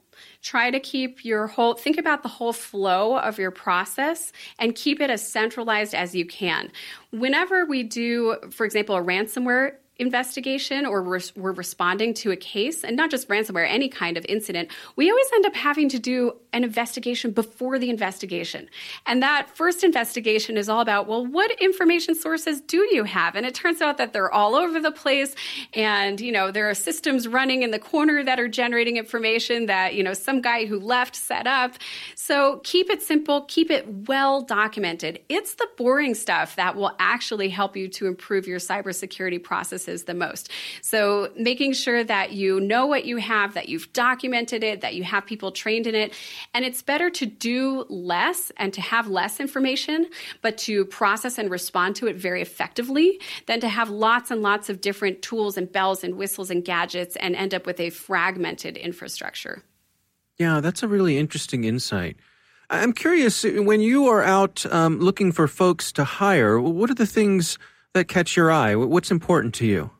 Try 0.41 0.71
to 0.71 0.79
keep 0.79 1.25
your 1.25 1.47
whole 1.47 1.73
think 1.73 1.97
about 1.97 2.23
the 2.23 2.29
whole 2.29 2.53
flow 2.53 3.17
of 3.17 3.39
your 3.39 3.51
process 3.51 4.31
and 4.57 4.75
keep 4.75 5.01
it 5.01 5.09
as 5.09 5.27
centralized 5.27 5.93
as 5.93 6.13
you 6.13 6.25
can. 6.25 6.71
Whenever 7.11 7.65
we 7.65 7.83
do, 7.83 8.37
for 8.51 8.65
example, 8.65 8.95
a 8.95 9.01
ransomware 9.01 9.73
investigation 9.99 10.85
or 10.85 11.03
we're, 11.03 11.19
we're, 11.35 11.59
responding 11.59 12.13
to 12.13 12.31
a 12.31 12.37
case, 12.37 12.85
and 12.85 12.95
not 12.95 13.11
just 13.11 13.27
ransomware, 13.27 13.69
any 13.69 13.89
kind 13.89 14.15
of 14.15 14.25
incident, 14.29 14.69
we 14.95 15.09
always 15.09 15.27
end 15.35 15.45
up 15.45 15.55
having 15.55 15.89
to 15.89 15.99
do 15.99 16.31
an 16.53 16.63
investigation 16.63 17.31
before 17.31 17.77
the 17.77 17.89
investigation. 17.89 18.69
And 19.05 19.21
that 19.21 19.49
first 19.53 19.83
investigation 19.83 20.57
is 20.57 20.69
all 20.69 20.79
about, 20.79 21.07
well, 21.07 21.25
what 21.25 21.51
information 21.59 22.15
sources 22.15 22.61
do 22.61 22.87
you 22.95 23.03
have? 23.03 23.35
And 23.35 23.45
it 23.45 23.53
turns 23.53 23.81
out 23.81 23.97
that 23.97 24.13
they're 24.13 24.31
all 24.31 24.55
over 24.55 24.79
the 24.79 24.91
place. 24.91 25.35
And, 25.73 26.21
you 26.21 26.31
know, 26.31 26.49
there 26.49 26.69
are 26.69 26.73
systems 26.73 27.27
running 27.27 27.63
in 27.63 27.71
the 27.71 27.79
corner 27.79 28.23
that 28.23 28.39
are 28.39 28.47
generating 28.47 28.95
information 28.95 29.65
that, 29.65 29.95
you 29.95 30.03
know, 30.03 30.13
some 30.13 30.39
guy 30.39 30.65
who 30.65 30.79
left 30.79 31.15
set 31.15 31.45
up. 31.45 31.73
So 32.15 32.61
keep 32.63 32.89
it 32.89 33.01
simple, 33.01 33.41
keep 33.49 33.69
it 33.69 34.07
well 34.07 34.41
documented. 34.41 35.19
It's 35.27 35.55
the 35.55 35.67
boring 35.77 36.15
stuff 36.15 36.55
that 36.55 36.77
will 36.77 36.95
actually 36.99 37.49
help 37.49 37.75
you 37.75 37.89
to 37.89 38.07
improve 38.07 38.47
your 38.47 38.59
cybersecurity 38.59 39.43
processes 39.43 39.88
the 39.97 40.13
most. 40.13 40.49
So 40.81 41.31
making 41.35 41.73
sure 41.73 42.03
that 42.03 42.31
you 42.31 42.59
know 42.59 42.85
what 42.85 43.05
you 43.05 43.17
have, 43.17 43.53
that 43.53 43.69
you've 43.69 43.91
documented 43.93 44.63
it, 44.63 44.81
that 44.81 44.95
you 44.95 45.03
have 45.03 45.25
people 45.25 45.51
trained 45.51 45.87
in 45.87 45.95
it. 45.95 46.13
And 46.53 46.63
it's 46.63 46.81
better 46.81 47.09
to 47.09 47.25
do 47.25 47.85
less 47.89 48.51
and 48.57 48.73
to 48.73 48.81
have 48.81 49.07
less 49.07 49.39
information, 49.39 50.07
but 50.41 50.57
to 50.59 50.85
process 50.85 51.37
and 51.37 51.49
respond 51.49 51.95
to 51.97 52.07
it 52.07 52.15
very 52.15 52.41
effectively 52.41 53.19
than 53.47 53.59
to 53.59 53.69
have 53.69 53.89
lots 53.89 54.31
and 54.31 54.41
lots 54.41 54.69
of 54.69 54.81
different 54.81 55.21
tools 55.21 55.57
and 55.57 55.71
bells 55.71 56.03
and 56.03 56.15
whistles 56.15 56.49
and 56.49 56.63
gadgets 56.63 57.15
and 57.17 57.35
end 57.35 57.53
up 57.53 57.65
with 57.65 57.79
a 57.79 57.89
fragmented 57.89 58.77
infrastructure. 58.77 59.63
Yeah, 60.37 60.61
that's 60.61 60.83
a 60.83 60.87
really 60.87 61.17
interesting 61.17 61.65
insight. 61.65 62.17
I'm 62.69 62.93
curious 62.93 63.43
when 63.43 63.81
you 63.81 64.07
are 64.07 64.21
out 64.21 64.65
um, 64.67 64.99
looking 64.99 65.31
for 65.31 65.47
folks 65.47 65.91
to 65.93 66.03
hire, 66.03 66.61
what 66.61 66.89
are 66.89 66.95
the 66.95 67.07
things 67.07 67.57
that 67.93 68.07
catch 68.07 68.35
your 68.35 68.51
eye? 68.51 68.75
What's 68.75 69.11
important 69.11 69.53
to 69.55 69.65
you? 69.65 69.91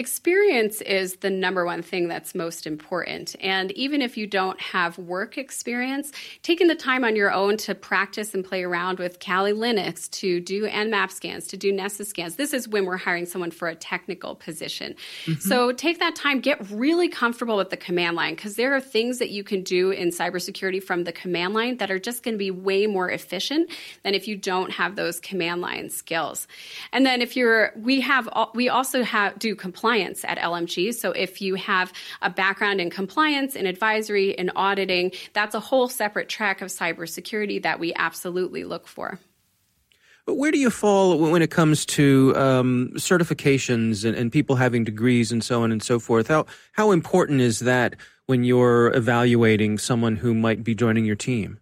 Experience 0.00 0.80
is 0.82 1.16
the 1.16 1.28
number 1.28 1.64
one 1.64 1.82
thing 1.82 2.06
that's 2.06 2.32
most 2.32 2.68
important. 2.68 3.34
And 3.40 3.72
even 3.72 4.00
if 4.00 4.16
you 4.16 4.28
don't 4.28 4.60
have 4.60 4.96
work 4.96 5.36
experience, 5.36 6.12
taking 6.44 6.68
the 6.68 6.76
time 6.76 7.02
on 7.02 7.16
your 7.16 7.32
own 7.32 7.56
to 7.56 7.74
practice 7.74 8.32
and 8.32 8.44
play 8.44 8.62
around 8.62 9.00
with 9.00 9.18
Kali 9.18 9.52
Linux, 9.52 10.08
to 10.12 10.38
do 10.38 10.68
Nmap 10.68 11.10
scans, 11.10 11.48
to 11.48 11.56
do 11.56 11.72
Nessus 11.72 12.10
scans, 12.10 12.36
this 12.36 12.52
is 12.52 12.68
when 12.68 12.84
we're 12.84 12.96
hiring 12.96 13.26
someone 13.26 13.50
for 13.50 13.66
a 13.66 13.74
technical 13.74 14.36
position. 14.36 14.94
Mm-hmm. 15.24 15.40
So 15.40 15.72
take 15.72 15.98
that 15.98 16.14
time, 16.14 16.38
get 16.38 16.70
really 16.70 17.08
comfortable 17.08 17.56
with 17.56 17.70
the 17.70 17.76
command 17.76 18.14
line 18.14 18.36
because 18.36 18.54
there 18.54 18.76
are 18.76 18.80
things 18.80 19.18
that 19.18 19.30
you 19.30 19.42
can 19.42 19.64
do 19.64 19.90
in 19.90 20.10
cybersecurity 20.10 20.80
from 20.80 21.02
the 21.02 21.12
command 21.12 21.54
line 21.54 21.78
that 21.78 21.90
are 21.90 21.98
just 21.98 22.22
going 22.22 22.34
to 22.34 22.38
be 22.38 22.52
way 22.52 22.86
more 22.86 23.10
efficient 23.10 23.68
than 24.04 24.14
if 24.14 24.28
you 24.28 24.36
don't 24.36 24.70
have 24.70 24.94
those 24.94 25.18
command 25.18 25.60
line 25.60 25.90
skills. 25.90 26.46
And 26.92 27.04
then 27.04 27.20
if 27.20 27.36
you're, 27.36 27.72
we 27.74 28.00
have, 28.02 28.28
we 28.54 28.68
also 28.68 29.02
have, 29.02 29.36
do 29.40 29.56
compliance 29.56 29.87
compliance 29.88 30.22
at 30.24 30.38
LMG. 30.38 30.94
So 30.94 31.12
if 31.12 31.40
you 31.40 31.54
have 31.54 31.92
a 32.20 32.28
background 32.28 32.78
in 32.80 32.90
compliance, 32.90 33.56
in 33.56 33.66
advisory, 33.66 34.32
in 34.32 34.50
auditing, 34.54 35.12
that's 35.32 35.54
a 35.54 35.60
whole 35.60 35.88
separate 35.88 36.28
track 36.28 36.60
of 36.60 36.68
cybersecurity 36.68 37.62
that 37.62 37.80
we 37.80 37.94
absolutely 37.94 38.64
look 38.64 38.86
for. 38.86 39.18
But 40.26 40.34
where 40.34 40.50
do 40.50 40.58
you 40.58 40.68
fall 40.68 41.16
when 41.18 41.40
it 41.40 41.50
comes 41.50 41.86
to 41.86 42.34
um, 42.36 42.90
certifications 42.96 44.04
and, 44.04 44.14
and, 44.14 44.30
people 44.30 44.56
having 44.56 44.84
degrees 44.84 45.32
and 45.32 45.42
so 45.42 45.62
on 45.62 45.72
and 45.72 45.82
so 45.82 45.98
forth? 45.98 46.28
How 46.28 46.44
how 46.72 46.90
important 46.90 47.40
is 47.40 47.60
that 47.60 47.96
when 48.26 48.44
you're 48.44 48.94
evaluating 48.94 49.78
someone 49.78 50.16
who 50.16 50.34
might 50.34 50.62
be 50.62 50.74
joining 50.74 51.06
your 51.06 51.16
team? 51.16 51.60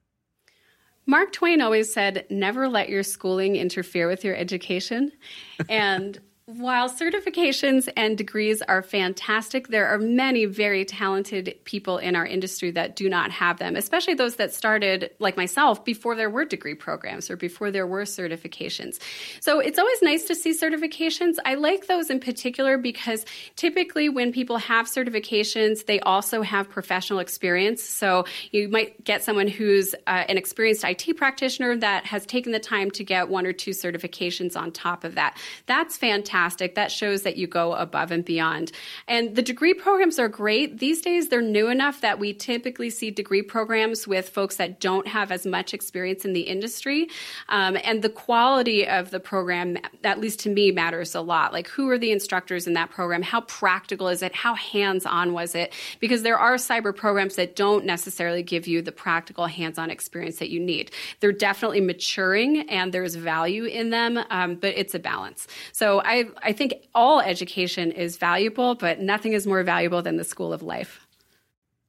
Mark 1.06 1.30
Twain 1.30 1.60
always 1.60 1.92
said, 1.92 2.26
"Never 2.28 2.68
let 2.68 2.88
your 2.88 3.04
schooling 3.04 3.54
interfere 3.54 4.08
with 4.08 4.24
your 4.24 4.34
education," 4.34 5.12
and 5.68 6.18
While 6.48 6.88
certifications 6.88 7.88
and 7.96 8.16
degrees 8.16 8.62
are 8.62 8.80
fantastic, 8.80 9.66
there 9.66 9.88
are 9.88 9.98
many 9.98 10.44
very 10.44 10.84
talented 10.84 11.58
people 11.64 11.98
in 11.98 12.14
our 12.14 12.24
industry 12.24 12.70
that 12.70 12.94
do 12.94 13.08
not 13.08 13.32
have 13.32 13.58
them, 13.58 13.74
especially 13.74 14.14
those 14.14 14.36
that 14.36 14.54
started, 14.54 15.10
like 15.18 15.36
myself, 15.36 15.84
before 15.84 16.14
there 16.14 16.30
were 16.30 16.44
degree 16.44 16.76
programs 16.76 17.30
or 17.30 17.36
before 17.36 17.72
there 17.72 17.84
were 17.84 18.02
certifications. 18.02 19.00
So 19.40 19.58
it's 19.58 19.76
always 19.76 20.00
nice 20.02 20.22
to 20.26 20.36
see 20.36 20.52
certifications. 20.52 21.34
I 21.44 21.54
like 21.54 21.88
those 21.88 22.10
in 22.10 22.20
particular 22.20 22.78
because 22.78 23.24
typically 23.56 24.08
when 24.08 24.30
people 24.30 24.58
have 24.58 24.86
certifications, 24.86 25.86
they 25.86 25.98
also 25.98 26.42
have 26.42 26.70
professional 26.70 27.18
experience. 27.18 27.82
So 27.82 28.24
you 28.52 28.68
might 28.68 29.02
get 29.02 29.24
someone 29.24 29.48
who's 29.48 29.96
uh, 30.06 30.22
an 30.28 30.38
experienced 30.38 30.84
IT 30.84 31.16
practitioner 31.16 31.76
that 31.78 32.06
has 32.06 32.24
taken 32.24 32.52
the 32.52 32.60
time 32.60 32.92
to 32.92 33.02
get 33.02 33.28
one 33.28 33.46
or 33.46 33.52
two 33.52 33.72
certifications 33.72 34.56
on 34.56 34.70
top 34.70 35.02
of 35.02 35.16
that. 35.16 35.36
That's 35.66 35.96
fantastic 35.96 36.35
fantastic. 36.36 36.74
That 36.74 36.92
shows 36.92 37.22
that 37.22 37.36
you 37.36 37.46
go 37.46 37.72
above 37.72 38.10
and 38.10 38.24
beyond. 38.24 38.70
And 39.08 39.34
the 39.34 39.42
degree 39.42 39.72
programs 39.72 40.18
are 40.18 40.28
great. 40.28 40.78
These 40.78 41.00
days, 41.00 41.28
they're 41.28 41.40
new 41.40 41.68
enough 41.68 42.02
that 42.02 42.18
we 42.18 42.34
typically 42.34 42.90
see 42.90 43.10
degree 43.10 43.42
programs 43.42 44.06
with 44.06 44.28
folks 44.28 44.56
that 44.56 44.78
don't 44.78 45.06
have 45.08 45.32
as 45.32 45.46
much 45.46 45.72
experience 45.72 46.26
in 46.26 46.34
the 46.34 46.42
industry. 46.42 47.08
Um, 47.48 47.78
and 47.82 48.02
the 48.02 48.10
quality 48.10 48.86
of 48.86 49.10
the 49.10 49.20
program, 49.20 49.78
at 50.04 50.20
least 50.20 50.40
to 50.40 50.50
me, 50.50 50.72
matters 50.72 51.14
a 51.14 51.22
lot. 51.22 51.54
Like, 51.54 51.68
who 51.68 51.88
are 51.88 51.98
the 51.98 52.10
instructors 52.10 52.66
in 52.66 52.74
that 52.74 52.90
program? 52.90 53.22
How 53.22 53.40
practical 53.42 54.08
is 54.08 54.22
it? 54.22 54.34
How 54.34 54.54
hands 54.54 55.06
on 55.06 55.32
was 55.32 55.54
it? 55.54 55.72
Because 56.00 56.22
there 56.22 56.38
are 56.38 56.56
cyber 56.56 56.94
programs 56.94 57.36
that 57.36 57.56
don't 57.56 57.86
necessarily 57.86 58.42
give 58.42 58.66
you 58.66 58.82
the 58.82 58.92
practical 58.92 59.46
hands 59.46 59.78
on 59.78 59.90
experience 59.90 60.36
that 60.38 60.50
you 60.50 60.60
need. 60.60 60.90
They're 61.20 61.32
definitely 61.32 61.80
maturing 61.80 62.68
and 62.68 62.92
there's 62.92 63.14
value 63.14 63.64
in 63.64 63.88
them, 63.88 64.18
um, 64.28 64.56
but 64.56 64.74
it's 64.76 64.94
a 64.94 64.98
balance. 64.98 65.46
So 65.72 66.02
I 66.04 66.25
I, 66.42 66.52
think 66.52 66.74
all 66.94 67.20
education 67.20 67.92
is 67.92 68.16
valuable, 68.16 68.74
but 68.74 69.00
nothing 69.00 69.32
is 69.32 69.46
more 69.46 69.62
valuable 69.62 70.02
than 70.02 70.16
the 70.16 70.24
school 70.24 70.52
of 70.52 70.62
life. 70.62 71.06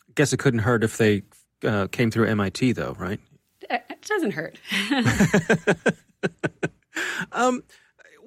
I 0.10 0.14
Guess 0.16 0.34
it 0.34 0.38
couldn't 0.38 0.62
hurt 0.62 0.84
if 0.84 0.98
they 0.98 1.24
uh, 1.64 1.88
came 1.88 2.12
through 2.12 2.28
MIT, 2.28 2.74
though, 2.74 2.96
right? 2.98 3.20
It 3.70 4.02
doesn't 4.02 4.32
hurt. 4.32 4.58
um, 7.32 7.64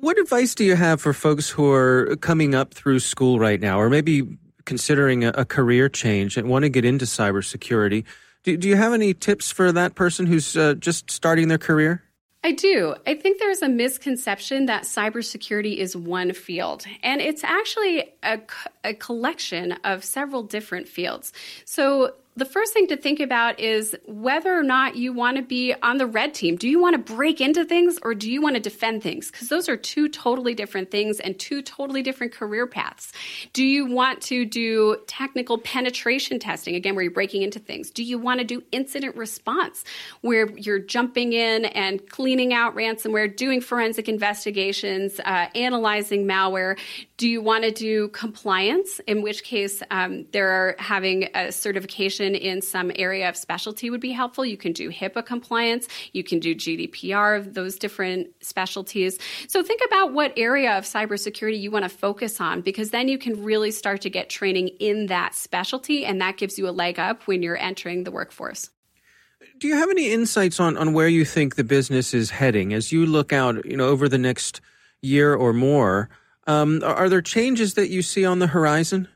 what 0.01 0.19
advice 0.19 0.55
do 0.55 0.65
you 0.65 0.77
have 0.77 1.01
for 1.01 1.13
folks 1.13 1.49
who 1.49 1.71
are 1.71 2.17
coming 2.17 2.55
up 2.55 2.75
through 2.75 3.01
school 3.01 3.39
right 3.39 3.61
now, 3.61 3.81
or 3.81 3.91
maybe 3.91 4.39
considering 4.65 5.25
a, 5.25 5.33
a 5.37 5.45
career 5.45 5.89
change 5.89 6.37
and 6.37 6.49
want 6.49 6.65
to 6.65 6.69
get 6.69 6.85
into 6.85 7.05
cybersecurity? 7.05 8.05
Do, 8.43 8.57
do 8.57 8.69
you 8.69 8.77
have 8.77 8.93
any 8.93 9.15
tips 9.15 9.51
for 9.51 9.73
that 9.73 9.95
person 9.95 10.27
who's 10.27 10.57
uh, 10.57 10.75
just 10.75 11.11
starting 11.11 11.49
their 11.49 11.59
career? 11.59 12.03
I 12.43 12.53
do. 12.53 12.95
I 13.07 13.15
think 13.15 13.39
there's 13.39 13.61
a 13.61 13.69
misconception 13.69 14.67
that 14.67 14.85
cybersecurity 14.85 15.77
is 15.77 15.95
one 15.95 16.33
field, 16.33 16.87
and 17.03 17.21
it's 17.21 17.45
actually 17.45 18.13
a, 18.23 18.41
a 18.83 18.95
collection 18.95 19.73
of 19.85 20.05
several 20.05 20.43
different 20.43 20.89
fields. 20.89 21.35
So 21.67 22.15
the 22.41 22.47
first 22.47 22.73
thing 22.73 22.87
to 22.87 22.97
think 22.97 23.21
about 23.21 23.61
is 23.61 23.95
whether 24.07 24.59
or 24.59 24.63
not 24.63 24.97
you 24.97 25.13
want 25.13 25.37
to 25.37 25.43
be 25.43 25.75
on 25.83 25.99
the 25.99 26.07
red 26.07 26.33
team. 26.33 26.57
Do 26.57 26.71
you 26.71 26.81
want 26.81 26.95
to 26.95 27.15
break 27.15 27.39
into 27.39 27.67
things 27.67 27.99
or 28.03 28.15
do 28.15 28.33
you 28.33 28.41
want 28.41 28.55
to 28.55 28.61
defend 28.61 29.03
things? 29.03 29.31
Because 29.31 29.51
those 29.51 29.69
are 29.69 29.77
two 29.77 30.09
totally 30.09 30.55
different 30.55 30.91
things 30.91 31.21
and 31.21 31.39
two 31.39 31.61
totally 31.61 32.03
different 32.03 32.33
career 32.33 32.67
paths. 32.67 33.13
Do 33.53 33.63
you 33.63 33.85
want 33.85 34.23
to 34.23 34.47
do 34.47 34.97
technical 35.07 35.59
penetration 35.59 36.39
testing, 36.39 36.75
again, 36.77 36.95
where 36.95 37.05
you're 37.05 37.13
breaking 37.13 37.43
into 37.43 37.59
things? 37.59 37.91
Do 37.91 38.03
you 38.03 38.19
want 38.19 38.41
to 38.41 38.47
do 38.47 38.63
incident 38.73 39.17
response, 39.17 39.85
where 40.23 40.49
you're 40.57 40.79
jumping 40.79 41.35
in 41.35 41.67
and 41.67 42.09
cleaning 42.09 42.55
out 42.55 42.75
ransomware, 42.75 43.37
doing 43.37 43.61
forensic 43.61 44.09
investigations, 44.09 45.21
uh, 45.21 45.49
analyzing 45.55 46.27
malware? 46.27 46.79
Do 47.19 47.29
you 47.29 47.43
want 47.43 47.65
to 47.65 47.71
do 47.71 48.09
compliance, 48.09 48.99
in 49.01 49.21
which 49.21 49.45
case 49.45 49.83
um, 49.91 50.25
they're 50.33 50.75
having 50.79 51.29
a 51.35 51.53
certification? 51.53 52.30
In 52.35 52.63
some 52.63 52.91
area 52.95 53.29
of 53.29 53.37
specialty 53.37 53.91
would 53.91 54.01
be 54.01 54.13
helpful. 54.13 54.45
You 54.45 54.57
can 54.57 54.73
do 54.73 54.91
HIPAA 54.91 55.25
compliance, 55.25 55.89
you 56.13 56.25
can 56.25 56.39
do 56.39 56.55
GDPR, 56.55 57.53
those 57.53 57.77
different 57.77 58.29
specialties. 58.41 59.19
So 59.49 59.63
think 59.63 59.81
about 59.87 60.13
what 60.13 60.33
area 60.37 60.77
of 60.77 60.85
cybersecurity 60.85 61.61
you 61.61 61.71
want 61.71 61.85
to 61.85 61.89
focus 61.89 62.41
on 62.41 62.61
because 62.61 62.91
then 62.91 63.09
you 63.09 63.19
can 63.19 63.43
really 63.45 63.71
start 63.71 64.03
to 64.03 64.11
get 64.11 64.31
training 64.31 64.69
in 64.81 65.07
that 65.07 65.35
specialty 65.35 66.05
and 66.05 66.21
that 66.21 66.37
gives 66.37 66.59
you 66.59 66.69
a 66.69 66.71
leg 66.71 66.99
up 66.99 67.27
when 67.27 67.43
you're 67.43 67.59
entering 67.59 68.05
the 68.05 68.11
workforce. 68.11 68.71
Do 69.59 69.69
you 69.69 69.75
have 69.75 69.91
any 69.91 70.11
insights 70.11 70.61
on, 70.61 70.77
on 70.77 70.93
where 70.93 71.09
you 71.09 71.25
think 71.25 71.57
the 71.57 71.65
business 71.65 72.15
is 72.15 72.31
heading 72.31 72.73
as 72.73 72.93
you 72.93 73.07
look 73.07 73.33
out, 73.33 73.65
you 73.65 73.77
know, 73.77 73.89
over 73.89 74.09
the 74.09 74.19
next 74.19 74.61
year 75.03 75.35
or 75.35 75.53
more? 75.53 76.09
Um, 76.47 76.83
are 76.83 77.09
there 77.09 77.23
changes 77.23 77.75
that 77.75 77.91
you 77.91 78.03
see 78.03 78.25
on 78.25 78.39
the 78.39 78.47
horizon? 78.47 79.09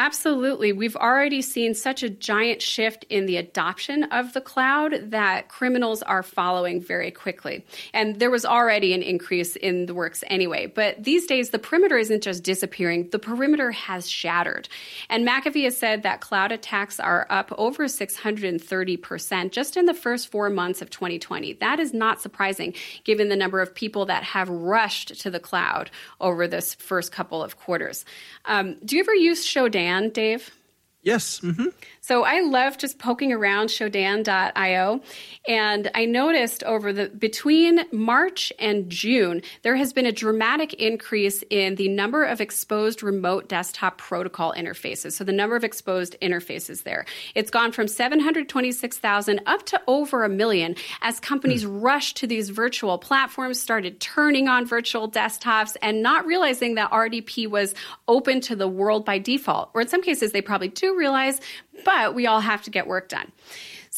Absolutely. 0.00 0.72
We've 0.72 0.94
already 0.94 1.42
seen 1.42 1.74
such 1.74 2.04
a 2.04 2.08
giant 2.08 2.62
shift 2.62 3.04
in 3.10 3.26
the 3.26 3.36
adoption 3.36 4.04
of 4.04 4.32
the 4.32 4.40
cloud 4.40 5.10
that 5.10 5.48
criminals 5.48 6.02
are 6.02 6.22
following 6.22 6.80
very 6.80 7.10
quickly. 7.10 7.66
And 7.92 8.20
there 8.20 8.30
was 8.30 8.44
already 8.44 8.94
an 8.94 9.02
increase 9.02 9.56
in 9.56 9.86
the 9.86 9.94
works 9.94 10.22
anyway. 10.28 10.66
But 10.66 11.02
these 11.02 11.26
days, 11.26 11.50
the 11.50 11.58
perimeter 11.58 11.98
isn't 11.98 12.22
just 12.22 12.44
disappearing, 12.44 13.10
the 13.10 13.18
perimeter 13.18 13.72
has 13.72 14.08
shattered. 14.08 14.68
And 15.08 15.26
McAfee 15.26 15.64
has 15.64 15.76
said 15.76 16.04
that 16.04 16.20
cloud 16.20 16.52
attacks 16.52 17.00
are 17.00 17.26
up 17.28 17.52
over 17.58 17.86
630% 17.86 19.50
just 19.50 19.76
in 19.76 19.86
the 19.86 19.94
first 19.94 20.30
four 20.30 20.48
months 20.48 20.80
of 20.80 20.90
2020. 20.90 21.54
That 21.54 21.80
is 21.80 21.92
not 21.92 22.22
surprising 22.22 22.72
given 23.02 23.30
the 23.30 23.36
number 23.36 23.60
of 23.60 23.74
people 23.74 24.06
that 24.06 24.22
have 24.22 24.48
rushed 24.48 25.20
to 25.22 25.30
the 25.30 25.40
cloud 25.40 25.90
over 26.20 26.46
this 26.46 26.74
first 26.74 27.10
couple 27.10 27.42
of 27.42 27.56
quarters. 27.56 28.04
Um, 28.44 28.76
do 28.84 28.94
you 28.94 29.02
ever 29.02 29.14
use 29.14 29.44
Shodan? 29.44 29.87
Dave? 30.12 30.50
Yes. 31.02 31.40
Mm-hmm. 31.40 31.66
So 32.00 32.24
I 32.24 32.40
love 32.40 32.76
just 32.76 32.98
poking 32.98 33.32
around 33.32 33.68
Shodan.io, 33.68 35.00
and 35.46 35.90
I 35.94 36.04
noticed 36.06 36.64
over 36.64 36.92
the 36.92 37.08
between 37.10 37.84
March 37.92 38.52
and 38.58 38.90
June 38.90 39.42
there 39.62 39.76
has 39.76 39.92
been 39.92 40.06
a 40.06 40.12
dramatic 40.12 40.74
increase 40.74 41.44
in 41.50 41.76
the 41.76 41.88
number 41.88 42.24
of 42.24 42.40
exposed 42.40 43.02
remote 43.02 43.48
desktop 43.48 43.98
protocol 43.98 44.52
interfaces. 44.54 45.12
So 45.12 45.22
the 45.22 45.32
number 45.32 45.54
of 45.54 45.62
exposed 45.62 46.16
interfaces 46.20 46.82
there, 46.82 47.06
it's 47.34 47.50
gone 47.50 47.70
from 47.70 47.86
726,000 47.86 49.40
up 49.46 49.66
to 49.66 49.80
over 49.86 50.24
a 50.24 50.28
million 50.28 50.74
as 51.02 51.20
companies 51.20 51.64
mm. 51.64 51.82
rushed 51.82 52.16
to 52.18 52.26
these 52.26 52.50
virtual 52.50 52.98
platforms, 52.98 53.60
started 53.60 54.00
turning 54.00 54.48
on 54.48 54.66
virtual 54.66 55.08
desktops, 55.08 55.76
and 55.80 56.02
not 56.02 56.26
realizing 56.26 56.74
that 56.74 56.90
RDP 56.90 57.48
was 57.48 57.74
open 58.08 58.40
to 58.40 58.56
the 58.56 58.68
world 58.68 59.04
by 59.04 59.18
default. 59.18 59.70
Or 59.74 59.80
in 59.80 59.88
some 59.88 60.02
cases, 60.02 60.32
they 60.32 60.42
probably 60.42 60.68
do 60.68 60.87
realize, 60.96 61.40
but 61.84 62.14
we 62.14 62.26
all 62.26 62.40
have 62.40 62.62
to 62.62 62.70
get 62.70 62.86
work 62.86 63.08
done. 63.08 63.32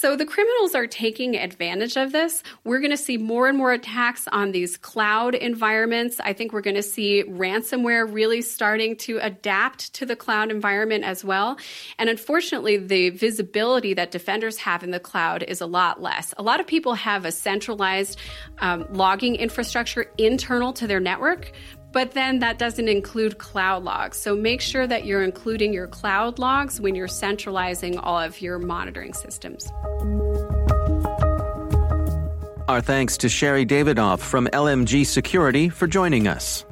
So 0.00 0.16
the 0.16 0.24
criminals 0.24 0.74
are 0.74 0.86
taking 0.86 1.36
advantage 1.36 1.98
of 1.98 2.10
this. 2.10 2.42
We're 2.64 2.78
going 2.78 2.90
to 2.90 2.96
see 2.96 3.18
more 3.18 3.48
and 3.48 3.58
more 3.58 3.70
attacks 3.70 4.26
on 4.28 4.52
these 4.52 4.78
cloud 4.78 5.34
environments. 5.34 6.18
I 6.20 6.32
think 6.32 6.54
we're 6.54 6.62
going 6.62 6.76
to 6.76 6.82
see 6.82 7.22
ransomware 7.24 8.10
really 8.10 8.40
starting 8.40 8.96
to 8.96 9.18
adapt 9.18 9.92
to 9.96 10.06
the 10.06 10.16
cloud 10.16 10.50
environment 10.50 11.04
as 11.04 11.22
well. 11.22 11.58
And 11.98 12.08
unfortunately, 12.08 12.78
the 12.78 13.10
visibility 13.10 13.92
that 13.92 14.10
defenders 14.10 14.56
have 14.56 14.82
in 14.82 14.90
the 14.90 15.00
cloud 15.00 15.42
is 15.42 15.60
a 15.60 15.66
lot 15.66 16.00
less. 16.00 16.32
A 16.38 16.42
lot 16.42 16.60
of 16.60 16.66
people 16.66 16.94
have 16.94 17.26
a 17.26 17.32
centralized 17.32 18.18
um, 18.60 18.86
logging 18.92 19.34
infrastructure 19.34 20.06
internal 20.16 20.72
to 20.72 20.86
their 20.86 21.00
network, 21.00 21.52
but 21.92 22.12
then 22.12 22.38
that 22.38 22.58
doesn't 22.58 22.88
include 22.88 23.38
cloud 23.38 23.82
logs. 23.84 24.18
So 24.18 24.36
make 24.36 24.60
sure 24.60 24.86
that 24.86 25.04
you're 25.04 25.22
including 25.22 25.72
your 25.72 25.86
cloud 25.86 26.38
logs 26.38 26.80
when 26.80 26.94
you're 26.94 27.08
centralizing 27.08 27.98
all 27.98 28.18
of 28.18 28.40
your 28.40 28.58
monitoring 28.58 29.12
systems. 29.12 29.70
Our 32.68 32.80
thanks 32.80 33.16
to 33.18 33.28
Sherri 33.28 33.66
Davidoff 33.66 34.20
from 34.20 34.46
LMG 34.48 35.04
Security 35.04 35.68
for 35.68 35.88
joining 35.88 36.28
us. 36.28 36.64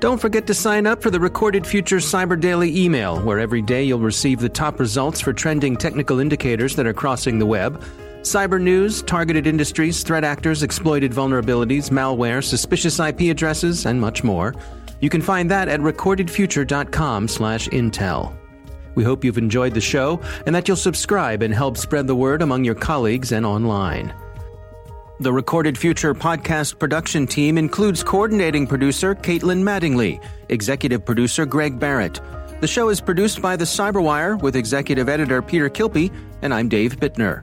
Don't 0.00 0.20
forget 0.20 0.48
to 0.48 0.54
sign 0.54 0.88
up 0.88 1.00
for 1.00 1.12
the 1.12 1.20
Recorded 1.20 1.64
Future 1.64 1.98
Cyber 1.98 2.40
Daily 2.40 2.76
email, 2.76 3.22
where 3.22 3.38
every 3.38 3.62
day 3.62 3.84
you'll 3.84 4.00
receive 4.00 4.40
the 4.40 4.48
top 4.48 4.80
results 4.80 5.20
for 5.20 5.32
trending 5.32 5.76
technical 5.76 6.18
indicators 6.18 6.74
that 6.74 6.88
are 6.88 6.92
crossing 6.92 7.38
the 7.38 7.46
web 7.46 7.80
Cyber 8.22 8.60
news, 8.60 9.02
targeted 9.02 9.48
industries, 9.48 10.02
threat 10.02 10.24
actors, 10.24 10.62
exploited 10.62 11.12
vulnerabilities, 11.12 11.90
malware, 11.90 12.42
suspicious 12.42 12.98
IP 13.00 13.22
addresses, 13.22 13.84
and 13.84 14.00
much 14.00 14.22
more. 14.22 14.54
You 15.00 15.10
can 15.10 15.20
find 15.20 15.50
that 15.50 15.68
at 15.68 15.80
recordedfuture.com/intel. 15.80 18.32
We 18.94 19.04
hope 19.04 19.24
you've 19.24 19.38
enjoyed 19.38 19.74
the 19.74 19.80
show 19.80 20.20
and 20.46 20.54
that 20.54 20.68
you'll 20.68 20.76
subscribe 20.76 21.42
and 21.42 21.52
help 21.52 21.76
spread 21.76 22.06
the 22.06 22.14
word 22.14 22.42
among 22.42 22.64
your 22.64 22.76
colleagues 22.76 23.32
and 23.32 23.44
online. 23.44 24.14
The 25.18 25.32
Recorded 25.32 25.76
Future 25.76 26.14
podcast 26.14 26.78
production 26.78 27.26
team 27.26 27.58
includes 27.58 28.04
coordinating 28.04 28.66
producer 28.66 29.14
Caitlin 29.14 29.62
Mattingly, 29.62 30.20
executive 30.48 31.04
producer 31.04 31.46
Greg 31.46 31.78
Barrett. 31.78 32.20
The 32.60 32.66
show 32.68 32.88
is 32.88 33.00
produced 33.00 33.42
by 33.42 33.56
The 33.56 33.64
Cyberwire 33.64 34.40
with 34.40 34.56
executive 34.56 35.08
editor 35.08 35.42
Peter 35.42 35.68
Kilpe, 35.68 36.12
and 36.42 36.54
I'm 36.54 36.68
Dave 36.68 37.00
Bittner. 37.00 37.42